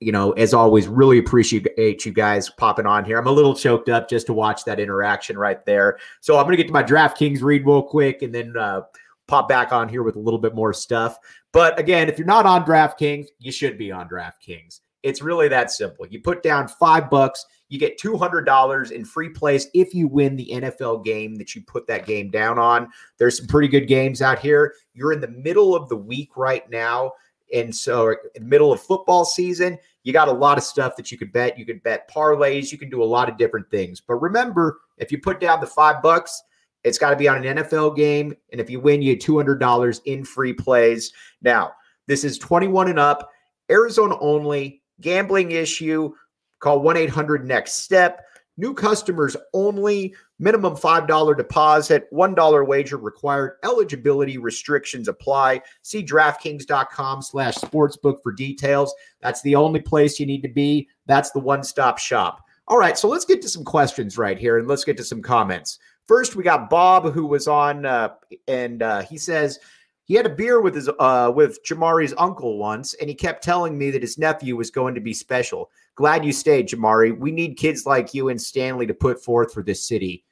you 0.00 0.12
know, 0.12 0.32
as 0.32 0.52
always, 0.52 0.88
really 0.88 1.18
appreciate 1.18 2.04
you 2.04 2.12
guys 2.12 2.50
popping 2.50 2.86
on 2.86 3.04
here. 3.04 3.18
I'm 3.18 3.26
a 3.26 3.32
little 3.32 3.54
choked 3.54 3.88
up 3.88 4.08
just 4.08 4.26
to 4.26 4.32
watch 4.32 4.64
that 4.64 4.78
interaction 4.78 5.38
right 5.38 5.64
there. 5.64 5.98
So 6.20 6.36
I'm 6.36 6.44
going 6.44 6.56
to 6.56 6.62
get 6.62 6.66
to 6.66 6.72
my 6.72 6.82
DraftKings 6.82 7.42
read 7.42 7.64
real 7.64 7.82
quick 7.82 8.22
and 8.22 8.34
then 8.34 8.56
uh, 8.56 8.82
pop 9.26 9.48
back 9.48 9.72
on 9.72 9.88
here 9.88 10.02
with 10.02 10.16
a 10.16 10.20
little 10.20 10.38
bit 10.38 10.54
more 10.54 10.72
stuff. 10.72 11.18
But 11.52 11.78
again, 11.78 12.08
if 12.08 12.18
you're 12.18 12.26
not 12.26 12.46
on 12.46 12.64
DraftKings, 12.64 13.26
you 13.38 13.50
should 13.50 13.78
be 13.78 13.90
on 13.90 14.08
DraftKings. 14.08 14.80
It's 15.02 15.22
really 15.22 15.48
that 15.48 15.70
simple. 15.70 16.06
You 16.06 16.20
put 16.20 16.42
down 16.42 16.68
five 16.68 17.08
bucks, 17.08 17.46
you 17.68 17.78
get 17.78 17.98
$200 17.98 18.90
in 18.90 19.04
free 19.04 19.28
plays 19.28 19.68
if 19.72 19.94
you 19.94 20.08
win 20.08 20.36
the 20.36 20.50
NFL 20.52 21.04
game 21.04 21.36
that 21.36 21.54
you 21.54 21.62
put 21.62 21.86
that 21.86 22.06
game 22.06 22.30
down 22.30 22.58
on. 22.58 22.88
There's 23.18 23.38
some 23.38 23.46
pretty 23.46 23.68
good 23.68 23.86
games 23.86 24.20
out 24.20 24.40
here. 24.40 24.74
You're 24.94 25.12
in 25.12 25.20
the 25.20 25.28
middle 25.28 25.74
of 25.74 25.88
the 25.88 25.96
week 25.96 26.36
right 26.36 26.68
now. 26.70 27.12
And 27.54 27.74
so, 27.74 28.16
middle 28.40 28.72
of 28.72 28.80
football 28.80 29.24
season, 29.24 29.78
you 30.02 30.12
got 30.12 30.28
a 30.28 30.32
lot 30.32 30.58
of 30.58 30.64
stuff 30.64 30.96
that 30.96 31.10
you 31.10 31.18
could 31.18 31.32
bet. 31.32 31.58
You 31.58 31.66
could 31.66 31.82
bet 31.82 32.10
parlays. 32.10 32.72
You 32.72 32.78
can 32.78 32.90
do 32.90 33.02
a 33.02 33.04
lot 33.04 33.28
of 33.28 33.36
different 33.36 33.70
things. 33.70 34.00
But 34.00 34.16
remember, 34.16 34.80
if 34.98 35.12
you 35.12 35.18
put 35.18 35.40
down 35.40 35.60
the 35.60 35.66
five 35.66 36.02
bucks, 36.02 36.42
it's 36.84 36.98
got 36.98 37.10
to 37.10 37.16
be 37.16 37.26
on 37.26 37.44
an 37.44 37.58
NFL 37.58 37.96
game. 37.96 38.34
And 38.52 38.60
if 38.60 38.70
you 38.70 38.78
win, 38.80 39.02
you 39.02 39.16
get 39.16 39.26
$200 39.26 40.00
in 40.04 40.24
free 40.24 40.52
plays. 40.52 41.12
Now, 41.42 41.72
this 42.06 42.22
is 42.22 42.38
21 42.38 42.88
and 42.88 42.98
up, 42.98 43.30
Arizona 43.70 44.16
only, 44.20 44.82
gambling 45.00 45.50
issue. 45.50 46.12
Call 46.60 46.80
1 46.80 46.96
800 46.96 47.44
Next 47.44 47.74
Step. 47.74 48.25
New 48.56 48.72
customers 48.74 49.36
only. 49.52 50.14
Minimum 50.38 50.76
$5 50.76 51.36
deposit, 51.36 52.12
$1 52.12 52.66
wager 52.66 52.96
required. 52.96 53.56
Eligibility 53.64 54.38
restrictions 54.38 55.08
apply. 55.08 55.62
See 55.82 56.04
DraftKings.com 56.04 57.22
slash 57.22 57.54
sportsbook 57.56 58.22
for 58.22 58.32
details. 58.32 58.94
That's 59.20 59.42
the 59.42 59.56
only 59.56 59.80
place 59.80 60.20
you 60.20 60.26
need 60.26 60.42
to 60.42 60.48
be. 60.48 60.88
That's 61.06 61.30
the 61.30 61.40
one-stop 61.40 61.98
shop. 61.98 62.42
All 62.68 62.78
right, 62.78 62.98
so 62.98 63.08
let's 63.08 63.24
get 63.24 63.40
to 63.42 63.48
some 63.48 63.64
questions 63.64 64.18
right 64.18 64.38
here 64.38 64.58
and 64.58 64.66
let's 64.66 64.84
get 64.84 64.96
to 64.96 65.04
some 65.04 65.22
comments. 65.22 65.78
First, 66.06 66.36
we 66.36 66.42
got 66.42 66.68
Bob 66.70 67.12
who 67.12 67.26
was 67.26 67.48
on 67.48 67.86
uh, 67.86 68.10
and 68.48 68.82
uh, 68.82 69.02
he 69.02 69.18
says 69.18 69.58
he 70.06 70.14
had 70.14 70.24
a 70.24 70.34
beer 70.34 70.60
with 70.60 70.74
his 70.74 70.88
uh, 71.00 71.32
with 71.34 71.58
Jamarye's 71.64 72.14
uncle 72.16 72.58
once, 72.58 72.94
and 72.94 73.10
he 73.10 73.14
kept 73.14 73.42
telling 73.42 73.76
me 73.76 73.90
that 73.90 74.02
his 74.02 74.18
nephew 74.18 74.56
was 74.56 74.70
going 74.70 74.94
to 74.94 75.00
be 75.00 75.12
special. 75.12 75.70
Glad 75.96 76.24
you 76.24 76.32
stayed, 76.32 76.68
Jamarye. 76.68 77.18
We 77.18 77.32
need 77.32 77.56
kids 77.56 77.86
like 77.86 78.14
you 78.14 78.28
and 78.28 78.40
Stanley 78.40 78.86
to 78.86 78.94
put 78.94 79.22
forth 79.22 79.52
for 79.52 79.64
this 79.64 79.86
city. 79.86 80.24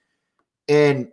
And 0.68 1.08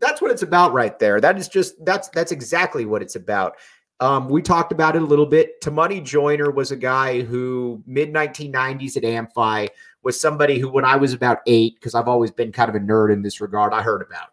that's 0.00 0.20
what 0.20 0.32
it's 0.32 0.42
about 0.42 0.72
right 0.72 0.98
there. 0.98 1.20
That 1.20 1.38
is 1.38 1.48
just 1.48 1.82
that's 1.84 2.08
that's 2.08 2.32
exactly 2.32 2.84
what 2.84 3.00
it's 3.00 3.14
about. 3.14 3.54
Um, 4.00 4.28
we 4.28 4.42
talked 4.42 4.72
about 4.72 4.96
it 4.96 5.02
a 5.02 5.06
little 5.06 5.26
bit. 5.26 5.60
Tamani 5.60 6.02
Joiner 6.02 6.50
was 6.50 6.72
a 6.72 6.76
guy 6.76 7.20
who 7.20 7.80
mid 7.86 8.12
1990s 8.12 8.96
at 8.96 9.04
Amphi 9.04 9.68
was 10.02 10.20
somebody 10.20 10.58
who, 10.58 10.68
when 10.68 10.84
I 10.84 10.96
was 10.96 11.12
about 11.12 11.38
eight, 11.46 11.76
because 11.76 11.94
I've 11.94 12.08
always 12.08 12.32
been 12.32 12.50
kind 12.50 12.68
of 12.68 12.74
a 12.74 12.80
nerd 12.80 13.12
in 13.12 13.22
this 13.22 13.40
regard, 13.40 13.72
I 13.72 13.82
heard 13.82 14.02
about. 14.02 14.30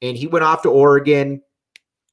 And 0.00 0.16
he 0.16 0.28
went 0.28 0.44
off 0.44 0.62
to 0.62 0.68
Oregon, 0.68 1.42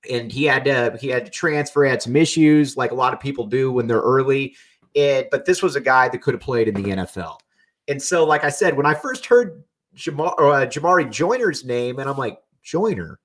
and 0.10 0.32
he 0.32 0.44
had 0.46 0.66
to 0.66 0.98
he 1.00 1.08
had 1.08 1.26
to 1.26 1.32
transfer. 1.32 1.86
Had 1.86 2.02
some 2.02 2.16
issues, 2.16 2.78
like 2.78 2.92
a 2.92 2.96
lot 2.96 3.14
of 3.14 3.20
people 3.20 3.46
do 3.46 3.72
when 3.72 3.88
they're 3.88 4.00
early. 4.00 4.56
And 4.96 5.28
but 5.32 5.46
this 5.46 5.62
was 5.62 5.76
a 5.76 5.82
guy 5.82 6.10
that 6.10 6.22
could 6.22 6.34
have 6.34 6.42
played 6.42 6.68
in 6.68 6.76
the 6.76 6.84
NFL. 6.84 7.40
And 7.88 8.02
so, 8.02 8.26
like 8.26 8.44
I 8.44 8.50
said, 8.50 8.76
when 8.76 8.86
I 8.86 8.94
first 8.94 9.26
heard 9.26 9.64
Jamar, 9.96 10.34
uh, 10.38 10.66
Jamarye 10.68 11.12
Joiner's 11.12 11.64
name, 11.64 12.00
and 12.00 12.10
I'm 12.10 12.18
like, 12.18 12.40
Joiner. 12.64 13.20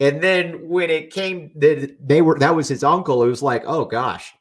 And 0.00 0.22
then 0.22 0.68
when 0.68 0.90
it 0.90 1.12
came 1.12 1.50
that 1.56 1.96
they 2.00 2.22
were 2.22 2.38
that 2.38 2.54
was 2.54 2.68
his 2.68 2.84
uncle, 2.84 3.22
it 3.22 3.28
was 3.28 3.42
like, 3.42 3.64
oh 3.66 3.84
gosh, 3.84 4.32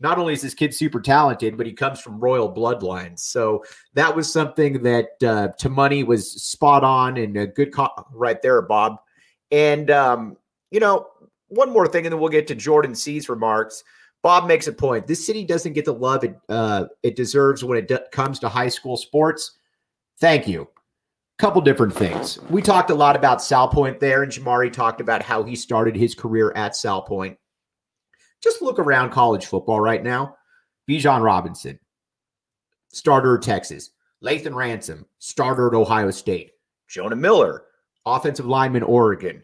not 0.00 0.18
only 0.18 0.32
is 0.32 0.42
this 0.42 0.54
kid 0.54 0.74
super 0.74 1.00
talented, 1.00 1.56
but 1.56 1.66
he 1.66 1.72
comes 1.72 2.00
from 2.00 2.20
royal 2.20 2.52
bloodlines. 2.52 3.20
So 3.20 3.64
that 3.94 4.14
was 4.14 4.32
something 4.32 4.82
that 4.82 5.22
uh, 5.22 5.68
money 5.68 6.04
was 6.04 6.30
spot 6.30 6.84
on 6.84 7.16
and 7.16 7.36
a 7.36 7.46
good 7.46 7.72
co- 7.72 8.06
right 8.12 8.40
there, 8.42 8.62
Bob. 8.62 8.98
And 9.50 9.90
um, 9.90 10.36
you 10.70 10.80
know, 10.80 11.06
one 11.48 11.72
more 11.72 11.86
thing, 11.86 12.06
and 12.06 12.12
then 12.12 12.20
we'll 12.20 12.28
get 12.28 12.46
to 12.48 12.54
Jordan 12.54 12.94
C's 12.94 13.28
remarks. 13.28 13.84
Bob 14.22 14.46
makes 14.46 14.66
a 14.66 14.72
point. 14.72 15.06
This 15.06 15.24
city 15.24 15.44
doesn't 15.44 15.72
get 15.72 15.84
the 15.84 15.94
love 15.94 16.24
it 16.24 16.38
uh, 16.48 16.86
it 17.02 17.16
deserves 17.16 17.64
when 17.64 17.78
it 17.78 17.88
d- 17.88 17.98
comes 18.12 18.38
to 18.40 18.48
high 18.48 18.68
school 18.68 18.96
sports. 18.96 19.58
Thank 20.18 20.48
you 20.48 20.68
couple 21.38 21.62
different 21.62 21.94
things. 21.94 22.40
We 22.50 22.60
talked 22.60 22.90
a 22.90 22.94
lot 22.94 23.14
about 23.14 23.38
Salpointe 23.38 24.00
there, 24.00 24.24
and 24.24 24.32
Jamarye 24.32 24.72
talked 24.72 25.00
about 25.00 25.22
how 25.22 25.44
he 25.44 25.54
started 25.54 25.94
his 25.94 26.14
career 26.14 26.52
at 26.56 26.72
Salpointe. 26.72 27.36
Just 28.42 28.60
look 28.60 28.78
around 28.78 29.10
college 29.10 29.46
football 29.46 29.80
right 29.80 30.02
now. 30.02 30.36
Bijan 30.90 31.22
Robinson, 31.22 31.78
starter 32.92 33.36
at 33.36 33.42
Texas. 33.42 33.90
Lathan 34.22 34.54
Ransom, 34.54 35.06
starter 35.20 35.68
at 35.68 35.74
Ohio 35.74 36.10
State. 36.10 36.50
Jonah 36.88 37.14
Miller, 37.14 37.64
offensive 38.04 38.46
lineman, 38.46 38.82
Oregon. 38.82 39.42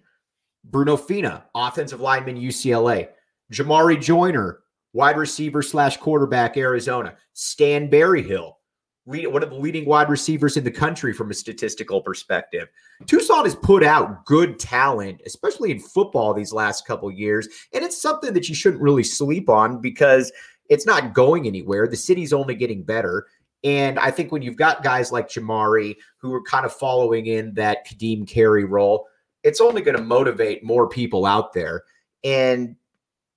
Bruno 0.64 0.96
Fina, 0.96 1.44
offensive 1.55 2.00
lineman, 2.00 2.37
UCLA. 2.37 3.09
Jamarye 3.53 4.00
Joiner, 4.00 4.61
wide 4.92 5.16
receiver 5.16 5.62
slash 5.62 5.96
quarterback, 5.98 6.57
Arizona. 6.57 7.14
Stan 7.35 7.90
Berryhill, 7.90 8.59
one 9.05 9.42
of 9.42 9.50
the 9.50 9.57
leading 9.57 9.85
wide 9.85 10.09
receivers 10.09 10.57
in 10.57 10.64
the 10.64 10.70
country 10.70 11.12
from 11.12 11.31
a 11.31 11.35
statistical 11.35 12.00
perspective. 12.00 12.68
Tucson 13.07 13.44
has 13.44 13.55
put 13.55 13.85
out 13.85 14.24
good 14.24 14.59
talent, 14.59 15.20
especially 15.27 15.70
in 15.70 15.79
football 15.79 16.33
these 16.33 16.53
last 16.53 16.87
couple 16.87 17.11
years, 17.11 17.48
and 17.72 17.85
it's 17.85 18.00
something 18.00 18.33
that 18.33 18.48
you 18.48 18.55
shouldn't 18.55 18.83
really 18.83 19.05
sleep 19.05 19.48
on 19.50 19.81
because 19.81 20.33
it's 20.70 20.87
not 20.87 21.12
going 21.12 21.46
anywhere. 21.46 21.87
The 21.87 21.96
city's 21.96 22.33
only 22.33 22.55
getting 22.55 22.83
better. 22.83 23.27
And 23.64 23.98
I 23.98 24.11
think 24.11 24.31
when 24.31 24.42
you've 24.42 24.57
got 24.57 24.83
guys 24.83 25.11
like 25.11 25.29
Jamarye 25.29 25.96
who 26.18 26.33
are 26.35 26.42
kind 26.42 26.66
of 26.66 26.72
following 26.72 27.27
in 27.27 27.55
that 27.55 27.87
Ka'Deem 27.87 28.27
Carey 28.27 28.64
role, 28.64 29.07
it's 29.44 29.61
only 29.61 29.83
going 29.83 29.96
to 29.96 30.02
motivate 30.02 30.64
more 30.64 30.88
people 30.88 31.26
out 31.26 31.52
there. 31.52 31.85
And 32.24 32.74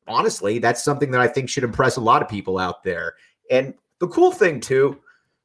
honestly, 0.07 0.57
that's 0.57 0.83
something 0.83 1.11
that 1.11 1.21
I 1.21 1.27
think 1.27 1.49
should 1.49 1.65
impress 1.65 1.97
a 1.97 2.01
lot 2.01 2.21
of 2.21 2.29
people 2.29 2.57
out 2.57 2.83
there. 2.83 3.15
And 3.51 3.73
the 3.99 4.07
cool 4.07 4.31
thing, 4.31 4.59
too, 4.61 4.99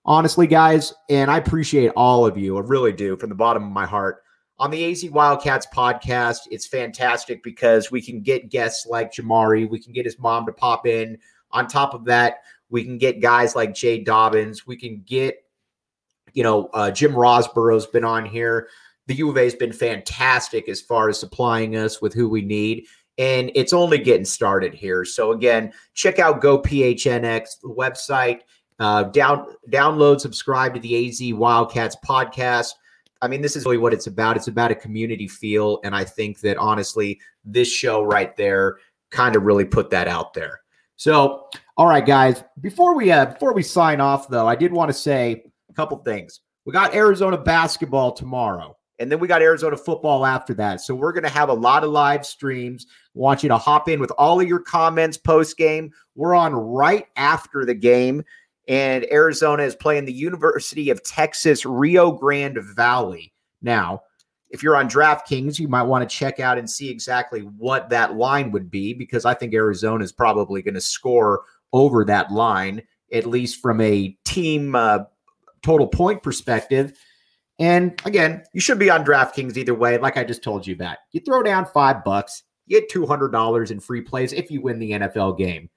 honestly, 0.05 0.47
guys, 0.47 0.95
and 1.11 1.31
I 1.31 1.39
appreciate 1.39 1.91
all 1.97 2.25
of 2.25 2.39
you. 2.39 2.57
I 2.57 2.61
really 2.61 2.93
do 2.93 3.17
from 3.17 3.29
the 3.29 3.35
bottom 3.35 3.65
of 3.65 3.73
my 3.73 3.85
heart. 3.85 4.23
On 4.59 4.71
the 4.71 4.91
AZ 4.91 5.05
Wildcats 5.11 5.67
podcast, 5.75 6.41
it's 6.53 6.67
fantastic 6.67 7.43
because 7.43 7.91
we 7.91 8.01
can 8.01 8.21
get 8.21 8.49
guests 8.49 8.87
like 8.87 9.13
Jamarye. 9.13 9.69
We 9.69 9.81
can 9.81 9.93
get 9.93 10.05
his 10.05 10.21
mom 10.21 10.47
to 10.47 10.53
pop 10.53 10.87
in. 10.87 11.19
On 11.51 11.67
top 11.67 11.95
of 11.95 12.05
that, 12.05 12.43
we 12.71 12.85
can 12.85 12.99
get 12.99 13.21
guys 13.21 13.57
like 13.57 13.75
Jay 13.75 13.99
Dobbins. 13.99 14.65
We 14.67 14.77
can 14.77 15.03
get, 15.05 15.45
you 16.33 16.45
know, 16.45 16.71
uh, 16.73 16.93
Jim 16.93 17.13
Rosborough's 17.13 17.87
been 17.87 18.05
on 18.05 18.25
here. 18.25 18.69
The 19.13 19.19
U 19.19 19.29
of 19.29 19.37
A 19.37 19.45
has 19.45 19.55
been 19.55 19.75
fantastic 19.75 20.71
as 20.71 20.81
far 20.81 21.11
as 21.11 21.21
supplying 21.21 21.77
us 21.77 22.01
with 22.01 22.15
who 22.15 22.31
we 22.31 22.41
need. 22.41 22.87
And 23.19 23.53
it's 23.55 23.75
only 23.75 23.99
getting 23.99 24.25
started 24.25 24.73
here. 24.73 25.05
So, 25.05 25.33
again, 25.33 25.71
check 25.93 26.19
out 26.19 26.41
GoPHNX, 26.41 27.63
website 27.63 28.41
uh, 28.79 29.03
down, 29.05 29.49
download, 29.69 30.19
subscribe 30.19 30.73
to 30.73 30.81
the 30.81 31.09
AZ 31.09 31.21
Wildcats 31.35 31.95
podcast. 32.03 32.71
I 33.21 33.29
mean, 33.29 33.43
this 33.43 33.55
is 33.55 33.67
really 33.67 33.77
what 33.77 33.93
it's 33.93 34.07
about. 34.07 34.39
It's 34.39 34.49
about 34.49 34.71
a 34.71 34.75
community 34.75 35.29
feel, 35.29 35.81
and 35.85 35.95
I 35.95 36.05
think 36.05 36.41
that 36.41 36.57
honestly, 36.57 37.21
this 37.45 37.71
show 37.71 38.03
right 38.03 38.35
there 38.35 38.79
kind 39.11 39.37
of 39.37 39.43
really 39.43 39.67
put 39.67 39.91
that 39.91 40.09
out 40.09 40.33
there. 40.33 40.63
So, 40.97 41.51
all 41.77 41.87
right, 41.87 42.05
guys. 42.05 42.43
Before 42.63 42.97
we 42.97 43.13
uh, 43.13 43.27
before 43.27 43.53
we 43.53 43.63
sign 43.63 44.01
off, 44.01 44.29
though, 44.29 44.49
I 44.49 44.57
did 44.57 44.73
want 44.73 44.89
to 44.89 44.95
say 44.95 45.45
a 45.69 45.75
couple 45.75 45.99
things. 45.99 46.41
We 46.65 46.73
got 46.73 46.95
Arizona 46.95 47.37
basketball 47.37 48.13
tomorrow, 48.13 48.75
and 48.99 49.11
then 49.11 49.19
we 49.19 49.29
got 49.29 49.43
Arizona 49.43 49.77
football 49.77 50.25
after 50.25 50.55
that. 50.55 50.81
So 50.81 50.95
we're 50.95 51.13
going 51.13 51.25
to 51.25 51.31
have 51.31 51.49
a 51.49 51.55
lot 51.55 51.85
of 51.85 51.91
live 51.91 52.25
streams. 52.25 52.87
Want 53.15 53.43
you 53.43 53.49
to 53.49 53.59
hop 53.59 53.89
in 53.89 54.01
with 54.01 54.13
all 54.13 54.41
of 54.41 54.49
your 54.49 54.61
comments 54.61 55.17
post 55.17 55.57
game. 55.57 55.93
We're 56.15 56.35
on 56.35 56.55
right 56.55 57.07
after 57.17 57.65
the 57.65 57.75
game 57.75 58.23
and 58.69 59.05
Arizona 59.11 59.65
is 59.65 59.75
playing 59.75 60.05
the 60.05 60.13
University 60.13 60.91
of 60.91 61.03
Texas 61.03 61.67
Rio 61.67 62.13
Grande 62.13 62.59
Valley. 62.75 63.33
Now, 63.61 64.03
if 64.51 64.63
you're 64.63 64.77
on 64.77 64.89
DraftKings, 64.89 65.59
you 65.59 65.67
might 65.67 65.83
want 65.83 66.09
to 66.09 66.17
check 66.17 66.39
out 66.39 66.59
and 66.59 66.69
see 66.69 66.91
exactly 66.91 67.41
what 67.41 67.89
that 67.91 68.15
line 68.15 68.53
would 68.53 68.71
be 68.71 68.93
because 68.93 69.25
I 69.25 69.35
think 69.35 69.55
Arizona 69.55 70.05
is 70.05 70.13
probably 70.13 70.63
going 70.63 70.75
to 70.75 70.81
score 70.81 71.43
over 71.73 72.05
that 72.05 72.31
line, 72.31 72.83
at 73.13 73.27
least 73.27 73.61
from 73.61 73.81
a 73.81 74.17
team 74.25 74.75
uh, 74.75 75.01
total 75.63 75.89
point 75.89 76.23
perspective. 76.23 76.93
And 77.63 77.95
again, 78.05 78.43
you 78.53 78.61
should 78.61 78.81
be 78.81 78.91
on 78.91 79.05
DraftKings 79.05 79.57
either 79.57 79.73
way, 79.73 79.97
like 79.97 80.17
I 80.17 80.25
just 80.25 80.43
told 80.43 80.67
you 80.67 80.75
about. 80.75 80.97
You 81.13 81.21
throw 81.21 81.45
down 81.45 81.65
five 81.65 82.03
bucks, 82.03 82.43
you 82.67 82.81
get 82.81 82.91
$200 82.91 83.71
in 83.71 83.79
free 83.79 84.01
plays 84.01 84.33
if 84.33 84.51
you 84.51 84.61
win 84.61 84.81
the 84.81 84.91
NFL 84.91 85.39
game. 85.39 85.71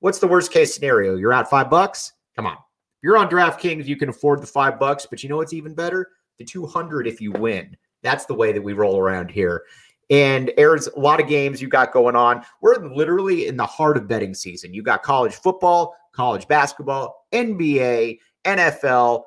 What's 0.00 0.18
the 0.18 0.28
worst 0.28 0.52
case 0.52 0.74
scenario? 0.74 1.16
You're 1.16 1.32
out 1.32 1.48
five 1.48 1.70
bucks? 1.70 2.12
Come 2.36 2.46
on. 2.46 2.52
If 2.52 3.04
you're 3.04 3.16
on 3.16 3.30
DraftKings, 3.30 3.86
you 3.86 3.96
can 3.96 4.10
afford 4.10 4.42
the 4.42 4.46
five 4.46 4.78
bucks, 4.78 5.06
but 5.06 5.22
you 5.22 5.30
know 5.30 5.38
what's 5.38 5.54
even 5.54 5.74
better? 5.74 6.10
The 6.38 6.44
200 6.44 7.06
if 7.06 7.22
you 7.22 7.32
win. 7.32 7.74
That's 8.02 8.26
the 8.26 8.34
way 8.34 8.52
that 8.52 8.60
we 8.60 8.74
roll 8.74 8.98
around 8.98 9.30
here. 9.30 9.62
And 10.10 10.52
there's 10.58 10.88
a 10.88 11.00
lot 11.00 11.22
of 11.22 11.26
games 11.26 11.62
you 11.62 11.68
got 11.68 11.94
going 11.94 12.16
on. 12.16 12.44
We're 12.60 12.86
literally 12.86 13.46
in 13.46 13.56
the 13.56 13.64
heart 13.64 13.96
of 13.96 14.06
betting 14.06 14.34
season. 14.34 14.74
You 14.74 14.82
got 14.82 15.02
college 15.02 15.36
football, 15.36 15.96
college 16.12 16.46
basketball, 16.48 17.24
NBA, 17.32 18.18
NFL. 18.44 19.22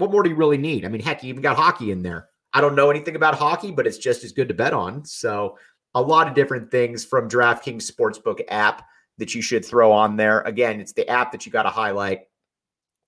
What 0.00 0.10
more 0.10 0.22
do 0.22 0.30
you 0.30 0.36
really 0.36 0.56
need? 0.56 0.86
I 0.86 0.88
mean, 0.88 1.02
heck, 1.02 1.22
you 1.22 1.28
even 1.28 1.42
got 1.42 1.58
hockey 1.58 1.90
in 1.90 2.02
there. 2.02 2.28
I 2.54 2.62
don't 2.62 2.74
know 2.74 2.90
anything 2.90 3.16
about 3.16 3.34
hockey, 3.34 3.70
but 3.70 3.86
it's 3.86 3.98
just 3.98 4.24
as 4.24 4.32
good 4.32 4.48
to 4.48 4.54
bet 4.54 4.72
on. 4.72 5.04
So, 5.04 5.58
a 5.94 6.00
lot 6.00 6.26
of 6.26 6.34
different 6.34 6.70
things 6.70 7.04
from 7.04 7.28
DraftKings 7.28 7.90
Sportsbook 7.90 8.40
app 8.48 8.86
that 9.18 9.34
you 9.34 9.42
should 9.42 9.62
throw 9.64 9.92
on 9.92 10.16
there. 10.16 10.40
Again, 10.42 10.80
it's 10.80 10.94
the 10.94 11.06
app 11.08 11.32
that 11.32 11.44
you 11.44 11.52
got 11.52 11.64
to 11.64 11.68
highlight. 11.68 12.20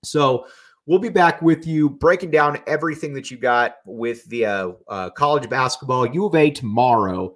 So, 0.03 0.45
we'll 0.85 0.99
be 0.99 1.09
back 1.09 1.41
with 1.41 1.65
you 1.65 1.89
breaking 1.89 2.29
down 2.29 2.59
everything 2.67 3.15
that 3.15 3.31
you 3.31 3.37
got 3.37 3.77
with 3.87 4.23
the 4.25 4.45
uh, 4.45 4.71
uh, 4.87 5.09
college 5.09 5.49
basketball 5.49 6.05
U 6.05 6.27
of 6.27 6.35
A 6.35 6.51
tomorrow. 6.51 7.35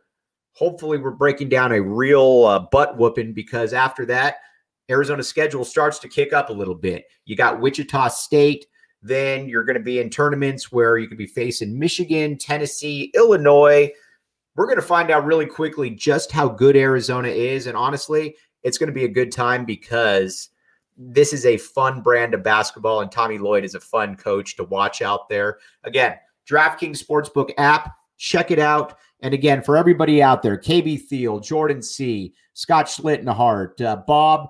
Hopefully, 0.54 1.00
we're 1.00 1.10
breaking 1.10 1.50
down 1.50 1.72
a 1.72 1.82
real 1.82 2.46
uh, 2.46 2.60
butt 2.72 2.96
whooping 2.96 3.34
because 3.34 3.74
after 3.74 4.06
that, 4.06 4.36
Arizona's 4.88 5.28
schedule 5.28 5.66
starts 5.66 5.98
to 6.00 6.08
kick 6.08 6.32
up 6.32 6.52
a 6.52 6.54
little 6.54 6.76
bit. 6.76 7.06
You 7.26 7.36
got 7.36 7.60
Wichita 7.60 8.10
State. 8.10 8.68
Then 9.02 9.48
you're 9.48 9.64
going 9.64 9.78
to 9.78 9.84
be 9.84 10.00
in 10.00 10.10
tournaments 10.10 10.72
where 10.72 10.98
you 10.98 11.08
could 11.08 11.18
be 11.18 11.28
facing 11.28 11.78
Michigan, 11.78 12.38
Tennessee, 12.38 13.12
Illinois. 13.16 13.92
We're 14.56 14.66
going 14.66 14.78
to 14.78 14.82
find 14.82 15.12
out 15.12 15.26
really 15.26 15.46
quickly 15.46 15.90
just 15.92 16.32
how 16.32 16.50
good 16.50 16.76
Arizona 16.76 17.28
is. 17.30 17.68
And 17.68 17.78
honestly, 17.78 18.36
it's 18.64 18.78
going 18.78 18.88
to 18.88 18.94
be 18.94 19.06
a 19.06 19.10
good 19.10 19.32
time 19.32 19.66
because 19.66 20.50
this 20.98 21.32
is 21.32 21.46
a 21.46 21.58
fun 21.58 22.02
brand 22.02 22.34
of 22.34 22.44
basketball, 22.44 23.02
and 23.02 23.12
Tommy 23.12 23.38
Lloyd 23.38 23.64
is 23.64 23.76
a 23.76 23.80
fun 23.80 24.16
coach 24.16 24.56
to 24.56 24.64
watch 24.64 25.02
out 25.02 25.30
there. 25.30 25.60
Again, 25.84 26.16
DraftKings 26.50 27.04
Sportsbook 27.04 27.52
app, 27.58 27.92
check 28.18 28.50
it 28.52 28.60
out. 28.60 28.98
And 29.22 29.34
again, 29.34 29.62
for 29.62 29.78
everybody 29.78 30.22
out 30.22 30.42
there, 30.42 30.58
KB 30.58 31.02
Thiel, 31.02 31.40
Jordan 31.40 31.82
C., 31.82 32.34
Scott 32.54 32.88
Schlittenhart, 32.88 33.80
uh, 33.82 33.98
Bob, 34.08 34.50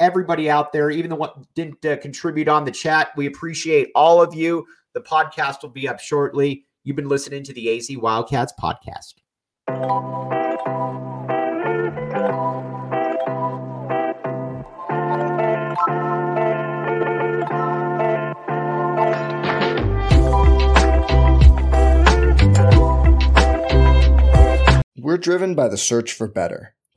everybody 0.00 0.50
out 0.50 0.72
there, 0.72 0.90
even 0.90 1.10
the 1.10 1.16
one 1.16 1.30
didn't 1.54 1.84
uh, 1.84 1.96
contribute 1.98 2.48
on 2.48 2.64
the 2.64 2.70
chat, 2.70 3.10
we 3.16 3.26
appreciate 3.26 3.90
all 3.94 4.20
of 4.20 4.34
you. 4.34 4.66
The 4.94 5.00
podcast 5.00 5.62
will 5.62 5.70
be 5.70 5.86
up 5.86 6.00
shortly. 6.00 6.64
You've 6.82 6.96
been 6.96 7.08
listening 7.08 7.44
to 7.44 7.52
the 7.52 7.76
AZ 7.76 7.88
Wildcats 7.96 8.54
podcast. 8.60 9.14
We're 24.96 25.18
driven 25.18 25.54
by 25.54 25.68
the 25.68 25.76
search 25.76 26.12
for 26.12 26.26
better. 26.26 26.74